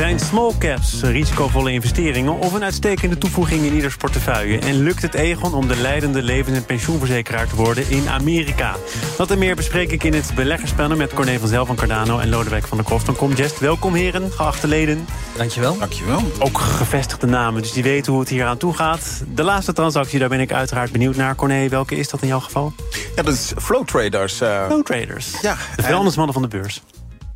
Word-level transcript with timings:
Zijn 0.00 0.18
small 0.18 0.52
caps 0.58 1.02
risicovolle 1.02 1.72
investeringen 1.72 2.38
of 2.38 2.52
een 2.52 2.62
uitstekende 2.62 3.18
toevoeging 3.18 3.62
in 3.64 3.74
ieders 3.74 3.96
portefeuille? 3.96 4.58
En 4.58 4.82
lukt 4.82 5.02
het 5.02 5.14
Egon 5.14 5.54
om 5.54 5.68
de 5.68 5.76
leidende 5.76 6.22
levens- 6.22 6.56
en 6.56 6.64
pensioenverzekeraar 6.64 7.48
te 7.48 7.56
worden 7.56 7.90
in 7.90 8.08
Amerika? 8.08 8.76
Dat 9.16 9.30
en 9.30 9.38
meer 9.38 9.56
bespreek 9.56 9.90
ik 9.90 10.04
in 10.04 10.14
het 10.14 10.32
beleggerspanel 10.34 10.96
met 10.96 11.14
Corné 11.14 11.38
van 11.38 11.48
Zel 11.48 11.66
van 11.66 11.76
Cardano 11.76 12.18
en 12.18 12.28
Lodewijk 12.28 12.66
van 12.66 12.76
der 12.76 12.86
Kroft 12.86 13.04
van 13.04 13.16
Comgest. 13.16 13.58
Welkom 13.58 13.94
heren, 13.94 14.32
geachte 14.32 14.66
leden. 14.66 15.06
Dankjewel. 15.36 15.78
Dankjewel. 15.78 16.22
Ook 16.38 16.58
gevestigde 16.58 17.26
namen, 17.26 17.62
dus 17.62 17.72
die 17.72 17.82
weten 17.82 18.12
hoe 18.12 18.20
het 18.20 18.30
hier 18.30 18.44
aan 18.44 18.58
toe 18.58 18.74
gaat. 18.74 19.22
De 19.34 19.42
laatste 19.42 19.72
transactie, 19.72 20.18
daar 20.18 20.28
ben 20.28 20.40
ik 20.40 20.52
uiteraard 20.52 20.92
benieuwd 20.92 21.16
naar. 21.16 21.34
Corné, 21.34 21.68
welke 21.68 21.96
is 21.96 22.08
dat 22.08 22.22
in 22.22 22.28
jouw 22.28 22.40
geval? 22.40 22.72
Ja, 23.16 23.22
dat 23.22 23.34
is 23.34 23.52
Flow 23.58 23.86
Traders. 23.86 24.42
uh, 24.42 24.66
Flow 24.66 24.84
Traders. 24.84 25.40
Ja, 25.40 25.56
de 25.76 25.82
vuilnismannen 25.82 26.34
van 26.34 26.42
de 26.42 26.48
beurs 26.48 26.82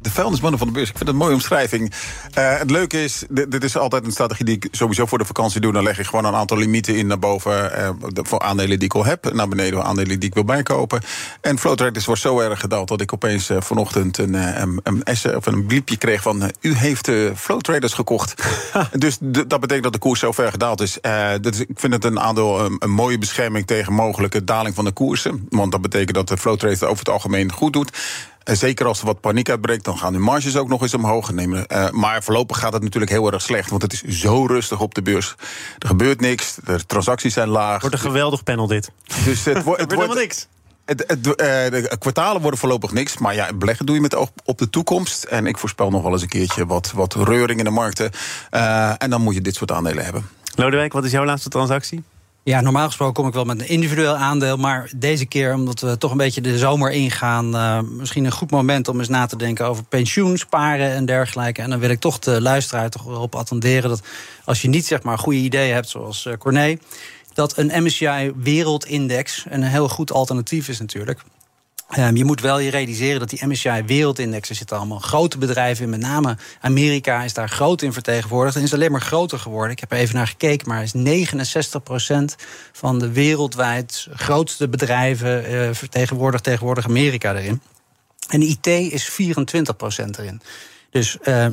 de 0.05 0.11
vuilnismannen 0.11 0.59
van 0.59 0.69
de 0.69 0.75
beurs. 0.75 0.89
Ik 0.89 0.97
vind 0.97 1.09
het 1.09 1.19
een 1.19 1.23
mooie 1.23 1.35
omschrijving. 1.35 1.93
Uh, 2.39 2.59
het 2.59 2.71
leuke 2.71 3.05
is, 3.05 3.25
dit, 3.29 3.51
dit, 3.51 3.65
is 3.65 3.77
altijd 3.77 4.05
een 4.05 4.13
strategie 4.13 4.45
die 4.45 4.57
ik 4.57 4.69
sowieso 4.71 5.07
voor 5.07 5.19
de 5.19 5.25
vakantie 5.25 5.61
doe. 5.61 5.73
Dan 5.73 5.83
leg 5.83 5.99
ik 5.99 6.07
gewoon 6.07 6.25
een 6.25 6.35
aantal 6.35 6.57
limieten 6.57 6.97
in 6.97 7.07
naar 7.07 7.19
boven 7.19 7.73
uh, 7.79 7.89
voor 8.15 8.39
aandelen 8.39 8.79
die 8.79 8.89
ik 8.89 8.95
al 8.95 9.05
heb. 9.05 9.33
Naar 9.33 9.49
beneden 9.49 9.73
voor 9.73 9.83
aandelen 9.83 10.21
die 10.21 10.29
ik 10.29 10.35
wil 10.35 10.45
bijkopen. 10.45 11.03
En 11.41 11.59
Flow 11.59 11.75
Traders 11.75 12.05
wordt 12.05 12.21
zo 12.21 12.41
erg 12.41 12.61
gedaald 12.61 12.89
dat 12.89 13.01
ik 13.01 13.13
opeens 13.13 13.51
uh, 13.51 13.61
vanochtend 13.61 14.19
een, 14.19 14.35
een, 14.35 14.81
een, 14.83 15.37
of 15.37 15.47
een 15.47 15.67
bliepje 15.67 15.97
kreeg 15.97 16.23
van... 16.23 16.53
u 16.61 16.75
heeft 16.75 17.11
Flow 17.37 17.61
Traders 17.61 17.93
gekocht. 17.93 18.35
dus 18.93 19.19
dat 19.21 19.61
betekent 19.61 19.83
dat 19.83 19.93
de 19.93 19.99
koers 19.99 20.21
zo 20.21 20.33
ver 20.33 20.51
gedaald 20.51 20.81
is. 20.81 20.99
dus 21.41 21.61
ik 21.61 21.81
vind 21.81 21.93
het 21.93 22.05
een 22.05 22.21
aandeel 22.21 22.65
een, 22.65 22.77
een, 22.79 22.91
mooie 22.91 23.19
bescherming 23.19 23.67
tegen 23.67 23.93
mogelijke 23.93 24.45
daling 24.45 24.75
van 24.75 24.85
de 24.85 24.93
koersen. 24.93 25.47
Want 25.49 25.73
dat 25.73 25.81
betekent 25.81 26.15
dat 26.15 26.29
de 26.29 26.37
Flow 26.37 26.57
Traders 26.57 26.83
over 26.83 26.99
het 26.99 27.09
algemeen 27.09 27.53
goed 27.53 27.73
doet. 27.73 27.91
En 28.45 28.57
zeker 28.57 28.87
als 28.87 29.01
er 29.01 29.07
wat 29.07 29.21
paniek 29.21 29.51
uitbreekt, 29.51 29.85
dan 29.85 29.99
gaan 29.99 30.13
de 30.13 30.19
marges 30.19 30.57
ook 30.57 30.69
nog 30.69 30.83
eens 30.83 30.95
omhoog 30.95 31.33
nemen. 31.33 31.65
Uh, 31.69 31.91
maar 31.91 32.23
voorlopig 32.23 32.59
gaat 32.59 32.73
het 32.73 32.83
natuurlijk 32.83 33.13
heel 33.13 33.33
erg 33.33 33.43
slecht. 33.43 33.71
Want 33.71 33.83
het 33.83 33.93
is 33.93 34.03
zo 34.03 34.47
rustig 34.47 34.81
op 34.81 34.95
de 34.95 35.03
beurs. 35.03 35.35
Er 35.79 35.89
gebeurt 35.89 36.21
niks, 36.21 36.57
de 36.65 36.87
transacties 36.87 37.35
zijn 37.35 37.49
laag. 37.49 37.81
Wordt 37.81 37.97
een 37.97 38.03
geweldig 38.03 38.43
panel 38.43 38.67
dit. 38.67 38.91
Dus 39.25 39.45
het, 39.45 39.63
wo 39.63 39.71
het 39.77 39.79
wordt 39.79 39.91
helemaal 39.91 40.17
niks. 40.17 40.47
Het, 40.85 41.05
het, 41.07 41.27
uh, 41.27 41.35
de 41.35 41.97
kwartalen 41.99 42.41
worden 42.41 42.61
voorlopig 42.61 42.93
niks. 42.93 43.19
Maar 43.19 43.35
ja, 43.35 43.53
beleggen 43.53 43.87
doe 43.87 43.95
je 43.95 44.01
met 44.01 44.15
oog 44.15 44.31
op 44.45 44.59
de 44.59 44.71
toekomst. 44.71 45.25
En 45.25 45.47
ik 45.47 45.59
voorspel 45.59 45.91
nog 45.91 46.03
wel 46.03 46.13
eens 46.13 46.23
een 46.23 46.29
keertje 46.29 46.67
wat, 46.67 46.93
wat 46.93 47.15
reuring 47.15 47.59
in 47.59 47.65
de 47.65 47.71
markten. 47.71 48.11
Uh, 48.51 49.03
en 49.03 49.11
dan 49.11 49.21
moet 49.21 49.35
je 49.35 49.41
dit 49.41 49.55
soort 49.55 49.73
aandelen 49.73 50.05
hebben. 50.05 50.29
Lodewijk, 50.55 50.93
wat 50.93 51.05
is 51.05 51.11
jouw 51.11 51.25
laatste 51.25 51.49
transactie? 51.49 52.03
Ja, 52.45 52.61
normaal 52.61 52.87
gesproken 52.87 53.15
kom 53.15 53.27
ik 53.27 53.35
wel 53.35 53.45
met 53.45 53.61
een 53.61 53.69
individueel 53.69 54.17
aandeel. 54.17 54.57
Maar 54.57 54.91
deze 54.97 55.27
keer, 55.27 55.55
omdat 55.55 55.81
we 55.81 55.99
toch 55.99 56.11
een 56.11 56.17
beetje 56.17 56.41
de 56.41 56.59
zomer 56.59 56.91
ingaan... 56.91 57.55
Uh, 57.55 57.81
misschien 57.81 58.25
een 58.25 58.33
goed 58.33 58.51
moment 58.51 58.89
om 58.89 58.99
eens 58.99 59.09
na 59.09 59.27
te 59.27 59.37
denken 59.37 59.67
over 59.67 59.85
pensioen, 59.85 60.39
sparen 60.39 60.91
en 60.91 61.05
dergelijke. 61.05 61.63
En 61.63 61.71
dan 61.71 61.79
wil 61.79 61.91
ik 61.91 62.01
toch 62.01 62.19
de 62.19 62.41
luisteraar 62.41 62.91
toch 62.91 63.07
erop 63.07 63.35
attenderen... 63.35 63.91
dat 63.91 64.03
als 64.45 64.63
je 64.63 64.69
niet 64.69 64.87
zeg 64.87 65.03
maar 65.03 65.19
goede 65.19 65.39
ideeën 65.39 65.75
hebt, 65.75 65.89
zoals 65.89 66.25
uh, 66.25 66.35
Corné... 66.35 66.77
dat 67.33 67.59
een 67.59 67.85
MSCI 67.85 68.33
Wereldindex 68.37 69.45
een 69.49 69.63
heel 69.63 69.89
goed 69.89 70.13
alternatief 70.13 70.69
is 70.69 70.79
natuurlijk... 70.79 71.21
Um, 71.99 72.17
je 72.17 72.25
moet 72.25 72.41
wel 72.41 72.59
je 72.59 72.71
realiseren 72.71 73.21
dat 73.21 73.31
die 73.31 73.47
MSCI 73.47 73.83
Wereldindex, 73.87 74.49
er 74.49 74.55
zitten 74.55 74.77
allemaal 74.77 74.99
grote 74.99 75.39
bedrijven 75.39 75.85
in, 75.85 75.91
met 75.91 76.01
name 76.01 76.37
Amerika 76.61 77.23
is 77.23 77.35
daar 77.35 77.49
groot 77.49 77.83
in 77.83 77.93
vertegenwoordigd 77.93 78.57
en 78.57 78.63
is 78.63 78.75
alleen 78.75 78.91
maar 78.91 79.01
groter 79.01 79.39
geworden. 79.39 79.73
Ik 79.73 79.81
heb 79.81 79.93
er 79.93 79.99
even 79.99 80.15
naar 80.15 80.27
gekeken, 80.27 80.69
maar 80.69 80.83
is 80.83 80.95
69% 80.95 80.99
van 82.73 82.99
de 82.99 83.13
wereldwijd 83.13 84.09
grootste 84.13 84.69
bedrijven 84.69 85.53
uh, 85.53 85.69
vertegenwoordigt 85.73 86.45
tegenwoordig 86.45 86.85
Amerika 86.85 87.35
erin. 87.35 87.61
En 88.29 88.43
IT 88.43 88.67
is 88.67 89.11
24% 89.11 89.15
erin. 90.19 90.41
Dus 90.91 91.17
uh, 91.23 91.47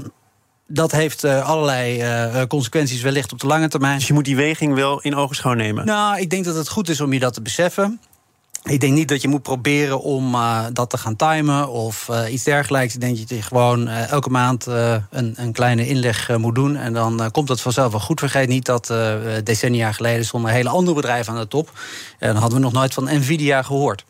dat 0.68 0.92
heeft 0.92 1.24
uh, 1.24 1.50
allerlei 1.50 2.02
uh, 2.02 2.44
consequenties 2.48 3.02
wellicht 3.02 3.32
op 3.32 3.40
de 3.40 3.48
lange 3.48 3.68
termijn. 3.68 3.98
Dus 3.98 4.08
je 4.08 4.14
moet 4.14 4.26
die 4.26 4.36
weging 4.36 4.74
wel 4.74 5.02
in 5.02 5.16
ogenschouw 5.16 5.54
nemen? 5.54 5.86
Nou, 5.86 6.20
ik 6.20 6.30
denk 6.30 6.46
dat 6.46 6.56
het 6.56 6.70
goed 6.70 6.90
is 6.90 7.02
om 7.02 7.14
je 7.14 7.20
dat 7.20 7.34
te 7.34 7.42
beseffen. 7.42 8.00
Ik 8.64 8.80
denk 8.80 8.94
niet 8.94 9.08
dat 9.08 9.22
je 9.22 9.28
moet 9.28 9.42
proberen 9.42 10.02
om 10.02 10.36
uh, 10.36 10.66
dat 10.74 10.90
te 10.90 10.98
gaan 10.98 11.16
timen 11.16 11.70
of 11.70 12.08
uh, 12.12 12.34
iets 12.34 12.44
dergelijks. 12.44 12.94
Ik 12.94 13.02
denk 13.02 13.18
dat 13.18 13.30
je 13.30 13.42
gewoon 13.42 13.88
uh, 13.88 14.12
elke 14.12 14.30
maand 14.30 14.66
een, 14.66 15.34
een, 15.36 15.52
kleine 15.52 15.88
inleg 15.88 16.38
moet 16.38 16.56
doen. 16.56 16.76
En 16.76 16.94
dan 16.94 17.30
komt 17.32 17.48
dat 17.48 17.62
vanzelf 17.62 17.92
wel 17.92 18.00
goed. 18.00 18.20
Vergeet 18.20 18.48
niet 18.48 18.66
dat 18.66 18.94
decennia 19.44 19.92
geleden 19.92 20.26
stonden 20.26 20.52
hele 20.52 20.70
andere 20.70 20.96
bedrijven 20.96 21.34
aan 21.34 21.40
de 21.40 21.48
top. 21.48 21.72
En 22.20 22.28
dan 22.28 22.42
hadden 22.42 22.58
we 22.58 22.64
nog 22.64 22.74
nooit 22.74 22.94
van 22.94 23.04
Nvidia 23.04 23.62
gehoord. 23.62 24.06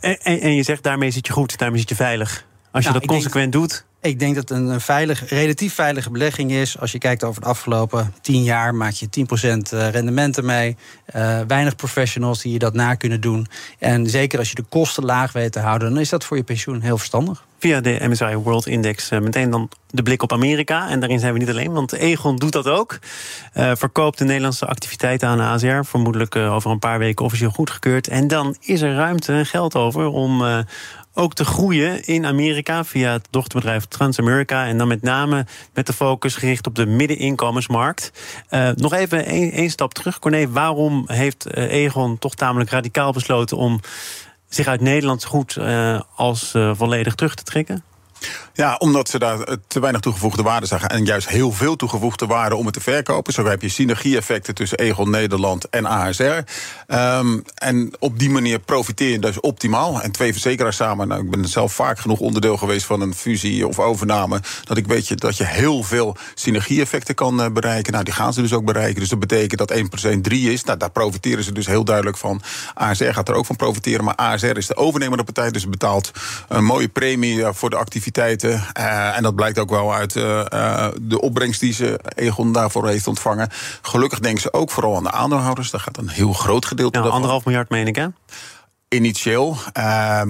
En, 0.00 0.18
en, 0.20 0.40
en 0.40 0.54
je 0.54 0.62
zegt 0.62 0.82
daarmee 0.82 1.10
zit 1.10 1.26
je 1.26 1.32
goed, 1.32 1.58
daarmee 1.58 1.78
zit 1.78 1.88
je 1.88 1.94
veilig. 1.94 2.44
Als 2.70 2.84
je 2.84 2.90
nou, 2.90 3.00
dat 3.00 3.08
consequent 3.08 3.52
denk, 3.52 3.68
doet. 3.68 3.84
Ik 4.04 4.18
denk 4.18 4.34
dat 4.34 4.50
een 4.50 4.80
veilig, 4.80 5.28
relatief 5.28 5.74
veilige 5.74 6.10
belegging 6.10 6.52
is. 6.52 6.78
Als 6.78 6.92
je 6.92 6.98
kijkt 6.98 7.24
over 7.24 7.40
de 7.40 7.46
afgelopen 7.46 8.14
10 8.20 8.42
jaar, 8.42 8.74
maak 8.74 8.92
je 8.92 9.06
10% 9.06 9.90
rendementen 9.90 10.44
mee. 10.44 10.76
Uh, 11.16 11.40
weinig 11.46 11.76
professionals 11.76 12.42
die 12.42 12.52
je 12.52 12.58
dat 12.58 12.74
na 12.74 12.94
kunnen 12.94 13.20
doen. 13.20 13.46
En 13.78 14.06
zeker 14.10 14.38
als 14.38 14.48
je 14.48 14.54
de 14.54 14.64
kosten 14.68 15.04
laag 15.04 15.32
weet 15.32 15.52
te 15.52 15.60
houden, 15.60 15.90
dan 15.90 16.00
is 16.00 16.08
dat 16.08 16.24
voor 16.24 16.36
je 16.36 16.42
pensioen 16.42 16.80
heel 16.80 16.98
verstandig. 16.98 17.44
Via 17.58 17.80
de 17.80 17.98
MSCI 18.02 18.36
World 18.36 18.66
Index 18.66 19.10
uh, 19.10 19.20
meteen 19.20 19.50
dan 19.50 19.68
de 19.90 20.02
blik 20.02 20.22
op 20.22 20.32
Amerika. 20.32 20.88
En 20.88 21.00
daarin 21.00 21.18
zijn 21.18 21.32
we 21.32 21.38
niet 21.38 21.48
alleen, 21.48 21.72
want 21.72 21.92
Egon 21.92 22.36
doet 22.36 22.52
dat 22.52 22.68
ook. 22.68 22.98
Uh, 23.54 23.72
verkoopt 23.74 24.18
de 24.18 24.24
Nederlandse 24.24 24.66
activiteiten 24.66 25.28
aan 25.28 25.38
de 25.38 25.44
ASR. 25.44 25.88
Vermoedelijk 25.88 26.36
over 26.36 26.70
een 26.70 26.78
paar 26.78 26.98
weken 26.98 27.24
officieel 27.24 27.50
goedgekeurd. 27.50 28.08
En 28.08 28.28
dan 28.28 28.56
is 28.60 28.80
er 28.80 28.94
ruimte 28.94 29.32
en 29.32 29.46
geld 29.46 29.74
over 29.74 30.06
om 30.06 30.42
ook 31.14 31.34
te 31.34 31.44
groeien 31.44 32.04
in 32.04 32.26
Amerika 32.26 32.84
via 32.84 33.12
het 33.12 33.26
dochterbedrijf 33.30 33.84
Transamerica. 33.84 34.66
En 34.66 34.78
dan 34.78 34.88
met 34.88 35.02
name 35.02 35.46
met 35.74 35.86
de 35.86 35.92
focus 35.92 36.36
gericht 36.36 36.66
op 36.66 36.74
de 36.74 36.86
middeninkomensmarkt. 36.86 38.12
Uh, 38.50 38.70
nog 38.74 38.92
even 38.92 39.24
één 39.26 39.70
stap 39.70 39.94
terug, 39.94 40.18
Corné. 40.18 40.48
Waarom 40.48 41.04
heeft 41.06 41.46
uh, 41.56 41.72
Egon 41.72 42.18
toch 42.18 42.34
tamelijk 42.34 42.70
radicaal 42.70 43.12
besloten 43.12 43.56
om 43.56 43.80
zich 44.48 44.66
uit 44.66 44.80
Nederland 44.80 45.24
goed 45.24 45.56
uh, 45.56 46.00
als 46.16 46.54
volledig 46.72 47.14
terug 47.14 47.34
te 47.34 47.42
trekken? 47.42 47.93
Ja, 48.56 48.76
omdat 48.76 49.08
ze 49.08 49.18
daar 49.18 49.38
te 49.66 49.80
weinig 49.80 50.00
toegevoegde 50.00 50.42
waarde 50.42 50.66
zagen. 50.66 50.88
En 50.88 51.04
juist 51.04 51.28
heel 51.28 51.52
veel 51.52 51.76
toegevoegde 51.76 52.26
waarde 52.26 52.56
om 52.56 52.64
het 52.64 52.74
te 52.74 52.80
verkopen. 52.80 53.32
Zo 53.32 53.46
heb 53.46 53.62
je 53.62 53.68
synergie-effecten 53.68 54.54
tussen 54.54 54.78
Egon 54.78 55.10
Nederland 55.10 55.68
en 55.68 55.86
ASR. 55.86 56.22
Um, 56.86 57.42
en 57.54 57.92
op 57.98 58.18
die 58.18 58.30
manier 58.30 58.58
profiteer 58.58 59.10
je 59.10 59.18
dus 59.18 59.40
optimaal. 59.40 60.00
En 60.00 60.12
twee 60.12 60.32
verzekeraars 60.32 60.76
samen. 60.76 61.08
Nou, 61.08 61.24
ik 61.24 61.30
ben 61.30 61.44
zelf 61.44 61.72
vaak 61.72 61.98
genoeg 61.98 62.20
onderdeel 62.20 62.56
geweest 62.56 62.86
van 62.86 63.00
een 63.00 63.14
fusie 63.14 63.66
of 63.66 63.78
overname. 63.78 64.40
Dat 64.64 64.76
ik 64.76 64.86
weet 64.86 65.20
dat 65.20 65.36
je 65.36 65.44
heel 65.44 65.82
veel 65.82 66.16
synergie-effecten 66.34 67.14
kan 67.14 67.52
bereiken. 67.52 67.92
Nou, 67.92 68.04
die 68.04 68.14
gaan 68.14 68.32
ze 68.32 68.40
dus 68.40 68.52
ook 68.52 68.64
bereiken. 68.64 69.00
Dus 69.00 69.08
dat 69.08 69.18
betekent 69.18 69.68
dat 69.68 70.12
1% 70.14 70.20
3 70.20 70.52
is. 70.52 70.64
Nou, 70.64 70.78
daar 70.78 70.90
profiteren 70.90 71.44
ze 71.44 71.52
dus 71.52 71.66
heel 71.66 71.84
duidelijk 71.84 72.16
van. 72.16 72.42
ASR 72.74 73.04
gaat 73.04 73.28
er 73.28 73.34
ook 73.34 73.46
van 73.46 73.56
profiteren. 73.56 74.04
Maar 74.04 74.14
ASR 74.14 74.56
is 74.56 74.66
de 74.66 74.76
overnemende 74.76 75.24
partij. 75.24 75.50
Dus 75.50 75.68
betaalt 75.68 76.10
een 76.48 76.64
mooie 76.64 76.88
premie 76.88 77.44
voor 77.52 77.70
de 77.70 77.76
activiteiten. 78.18 78.74
Uh, 78.78 79.16
en 79.16 79.22
dat 79.22 79.34
blijkt 79.34 79.58
ook 79.58 79.70
wel 79.70 79.94
uit 79.94 80.14
uh, 80.14 80.44
uh, 80.52 80.86
de 81.02 81.20
opbrengst 81.20 81.60
die 81.60 81.72
ze 81.72 82.00
Egon 82.14 82.52
daarvoor 82.52 82.88
heeft 82.88 83.06
ontvangen. 83.06 83.48
Gelukkig 83.82 84.20
denken 84.20 84.42
ze 84.42 84.52
ook 84.52 84.70
vooral 84.70 84.96
aan 84.96 85.02
de 85.02 85.10
aandeelhouders. 85.10 85.70
Daar 85.70 85.80
gaat 85.80 85.96
een 85.96 86.08
heel 86.08 86.32
groot 86.32 86.64
gedeelte 86.64 86.98
ja, 86.98 87.04
Anderhalf 87.04 87.44
miljard, 87.44 87.68
meen 87.68 87.86
ik, 87.86 87.96
hè? 87.96 88.06
Initieel, 88.94 89.56
uh, 89.78 90.22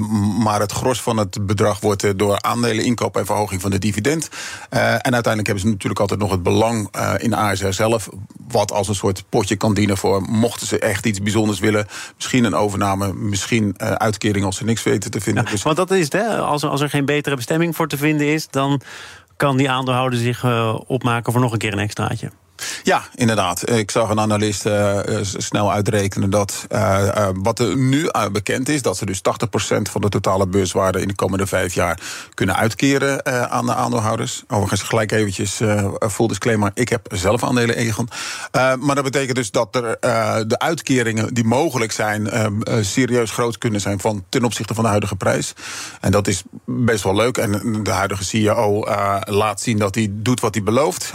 maar 0.42 0.60
het 0.60 0.72
gros 0.72 1.02
van 1.02 1.16
het 1.16 1.46
bedrag 1.46 1.80
wordt 1.80 2.18
door 2.18 2.42
aandelen 2.42 2.84
inkoop 2.84 3.16
en 3.16 3.26
verhoging 3.26 3.60
van 3.60 3.70
de 3.70 3.78
dividend. 3.78 4.28
Uh, 4.70 4.92
en 4.92 5.14
uiteindelijk 5.14 5.46
hebben 5.46 5.64
ze 5.64 5.70
natuurlijk 5.70 6.00
altijd 6.00 6.20
nog 6.20 6.30
het 6.30 6.42
belang 6.42 6.88
uh, 6.96 7.14
in 7.18 7.34
ASR 7.34 7.70
zelf, 7.70 8.08
wat 8.48 8.72
als 8.72 8.88
een 8.88 8.94
soort 8.94 9.24
potje 9.28 9.56
kan 9.56 9.74
dienen 9.74 9.96
voor 9.96 10.22
mochten 10.22 10.66
ze 10.66 10.78
echt 10.78 11.06
iets 11.06 11.22
bijzonders 11.22 11.58
willen. 11.58 11.86
Misschien 12.16 12.44
een 12.44 12.54
overname, 12.54 13.12
misschien 13.12 13.74
uitkering 13.78 14.44
als 14.44 14.56
ze 14.56 14.64
niks 14.64 14.82
weten 14.82 15.10
te 15.10 15.20
vinden. 15.20 15.44
Ja, 15.44 15.50
dus... 15.50 15.62
Want 15.62 15.76
dat 15.76 15.90
is 15.90 16.04
het, 16.04 16.12
hè? 16.12 16.38
Als, 16.38 16.64
als 16.64 16.80
er 16.80 16.90
geen 16.90 17.04
betere 17.04 17.36
bestemming 17.36 17.76
voor 17.76 17.88
te 17.88 17.96
vinden 17.96 18.26
is, 18.26 18.48
dan 18.50 18.80
kan 19.36 19.56
die 19.56 19.70
aandeelhouder 19.70 20.18
zich 20.18 20.44
opmaken 20.86 21.32
voor 21.32 21.40
nog 21.40 21.52
een 21.52 21.58
keer 21.58 21.72
een 21.72 21.78
extraatje. 21.78 22.30
Ja, 22.82 23.02
inderdaad. 23.14 23.70
Ik 23.70 23.90
zag 23.90 24.08
een 24.08 24.20
analist 24.20 24.66
uh, 24.66 24.98
snel 25.22 25.72
uitrekenen 25.72 26.30
dat 26.30 26.66
uh, 26.72 26.78
uh, 27.16 27.28
wat 27.34 27.58
er 27.58 27.76
nu 27.76 28.10
bekend 28.32 28.68
is, 28.68 28.82
dat 28.82 28.96
ze 28.96 29.06
dus 29.06 29.18
80% 29.18 29.22
van 29.82 30.00
de 30.00 30.08
totale 30.08 30.46
beurswaarde 30.46 31.00
in 31.00 31.08
de 31.08 31.14
komende 31.14 31.46
vijf 31.46 31.74
jaar 31.74 32.00
kunnen 32.34 32.56
uitkeren 32.56 33.26
aan 33.50 33.66
de 33.66 33.74
aandeelhouders. 33.74 34.42
Overigens 34.48 34.82
gelijk 34.82 35.12
eventjes 35.12 35.60
full 36.10 36.26
disclaimer, 36.26 36.70
ik 36.74 36.88
heb 36.88 37.06
zelf 37.12 37.44
aandelen 37.44 37.76
Egon. 37.76 38.08
maar 38.52 38.94
dat 38.94 39.04
betekent 39.04 39.36
dus 39.36 39.50
dat 39.50 39.76
er 39.76 39.96
de 40.48 40.58
uitkeringen 40.58 41.34
die 41.34 41.44
mogelijk 41.44 41.92
zijn 41.92 42.28
serieus 42.80 43.30
groot 43.30 43.58
kunnen 43.58 43.80
zijn 43.80 44.00
van 44.00 44.24
ten 44.28 44.44
opzichte 44.44 44.74
van 44.74 44.82
de 44.82 44.90
huidige 44.90 45.16
prijs. 45.16 45.52
En 46.00 46.10
dat 46.10 46.26
is 46.26 46.42
best 46.64 47.04
wel 47.04 47.14
leuk. 47.14 47.38
En 47.38 47.82
de 47.82 47.90
huidige 47.90 48.24
CEO 48.24 48.84
laat 49.24 49.60
zien 49.60 49.78
dat 49.78 49.94
hij 49.94 50.08
doet 50.10 50.40
wat 50.40 50.54
hij 50.54 50.62
belooft. 50.62 51.12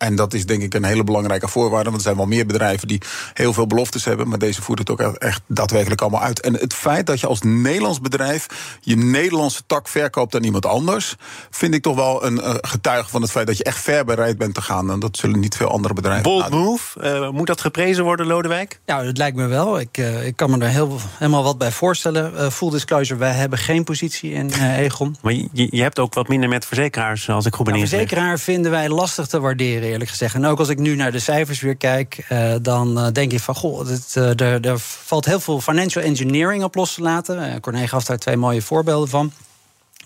En 0.00 0.14
dat 0.14 0.34
is 0.34 0.46
denk 0.46 0.62
ik 0.62 0.74
een 0.74 0.84
hele 0.84 1.04
belangrijke 1.04 1.48
voorwaarde. 1.48 1.84
Want 1.84 1.96
er 1.96 2.02
zijn 2.02 2.16
wel 2.16 2.26
meer 2.26 2.46
bedrijven 2.46 2.88
die 2.88 3.02
heel 3.34 3.52
veel 3.52 3.66
beloftes 3.66 4.04
hebben. 4.04 4.28
Maar 4.28 4.38
deze 4.38 4.62
voert 4.62 4.78
het 4.78 4.90
ook 4.90 5.00
echt 5.00 5.42
daadwerkelijk 5.46 6.00
allemaal 6.00 6.22
uit. 6.22 6.40
En 6.40 6.54
het 6.54 6.74
feit 6.74 7.06
dat 7.06 7.20
je 7.20 7.26
als 7.26 7.40
Nederlands 7.42 8.00
bedrijf 8.00 8.46
je 8.80 8.96
Nederlandse 8.96 9.62
tak 9.66 9.88
verkoopt 9.88 10.34
aan 10.34 10.44
iemand 10.44 10.66
anders. 10.66 11.16
vind 11.50 11.74
ik 11.74 11.82
toch 11.82 11.96
wel 11.96 12.24
een 12.24 12.34
uh, 12.34 12.54
getuige 12.60 13.10
van 13.10 13.22
het 13.22 13.30
feit 13.30 13.46
dat 13.46 13.56
je 13.56 13.64
echt 13.64 13.78
ver 13.78 14.04
bereid 14.04 14.38
bent 14.38 14.54
te 14.54 14.62
gaan. 14.62 14.90
En 14.90 15.00
dat 15.00 15.16
zullen 15.16 15.40
niet 15.40 15.56
veel 15.56 15.68
andere 15.68 15.94
bedrijven. 15.94 16.22
Bold 16.22 16.50
move. 16.50 17.00
Uh, 17.04 17.30
moet 17.30 17.46
dat 17.46 17.60
geprezen 17.60 18.04
worden, 18.04 18.26
Lodewijk? 18.26 18.80
Nou, 18.86 19.04
dat 19.04 19.16
lijkt 19.16 19.36
me 19.36 19.46
wel. 19.46 19.80
Ik, 19.80 19.98
uh, 19.98 20.26
ik 20.26 20.36
kan 20.36 20.50
me 20.50 20.58
er 20.58 20.70
heel, 20.70 20.98
helemaal 21.18 21.42
wat 21.42 21.58
bij 21.58 21.72
voorstellen. 21.72 22.52
full 22.52 22.70
disclosure, 22.70 23.18
wij 23.18 23.32
hebben 23.32 23.58
geen 23.58 23.84
positie 23.84 24.32
in 24.32 24.50
Egon. 24.76 25.16
Maar 25.22 25.32
je, 25.32 25.68
je, 25.70 25.82
hebt 25.82 25.98
ook 25.98 26.14
wat 26.14 26.28
minder 26.28 26.48
met 26.48 26.64
verzekeraars, 26.64 27.28
als 27.28 27.46
ik 27.46 27.54
goed 27.54 27.64
ben 27.64 27.74
nou, 27.74 27.88
Verzekeraar 27.88 28.38
vinden 28.38 28.70
wij 28.70 28.88
lastig 28.88 29.26
te 29.26 29.40
waarderen 29.40 29.89
eerlijk 29.90 30.10
gezegd. 30.10 30.34
En 30.34 30.46
ook 30.46 30.58
als 30.58 30.68
ik 30.68 30.78
nu 30.78 30.96
naar 30.96 31.12
de 31.12 31.18
cijfers 31.18 31.60
weer 31.60 31.76
kijk, 31.76 32.26
uh, 32.32 32.54
dan 32.62 32.98
uh, 32.98 33.06
denk 33.12 33.32
ik 33.32 33.40
van 33.40 33.54
goh, 33.54 33.86
dit, 33.86 34.14
er, 34.14 34.66
er, 34.66 34.78
valt 34.78 35.24
heel 35.24 35.40
veel 35.40 35.60
financial 35.60 36.04
engineering 36.04 36.62
op 36.62 36.74
los 36.74 36.94
te 36.94 37.02
laten. 37.02 37.60
Corné 37.60 37.88
gaf 37.88 38.04
daar 38.04 38.18
twee 38.18 38.36
mooie 38.36 38.62
voorbeelden 38.62 39.08
van. 39.08 39.32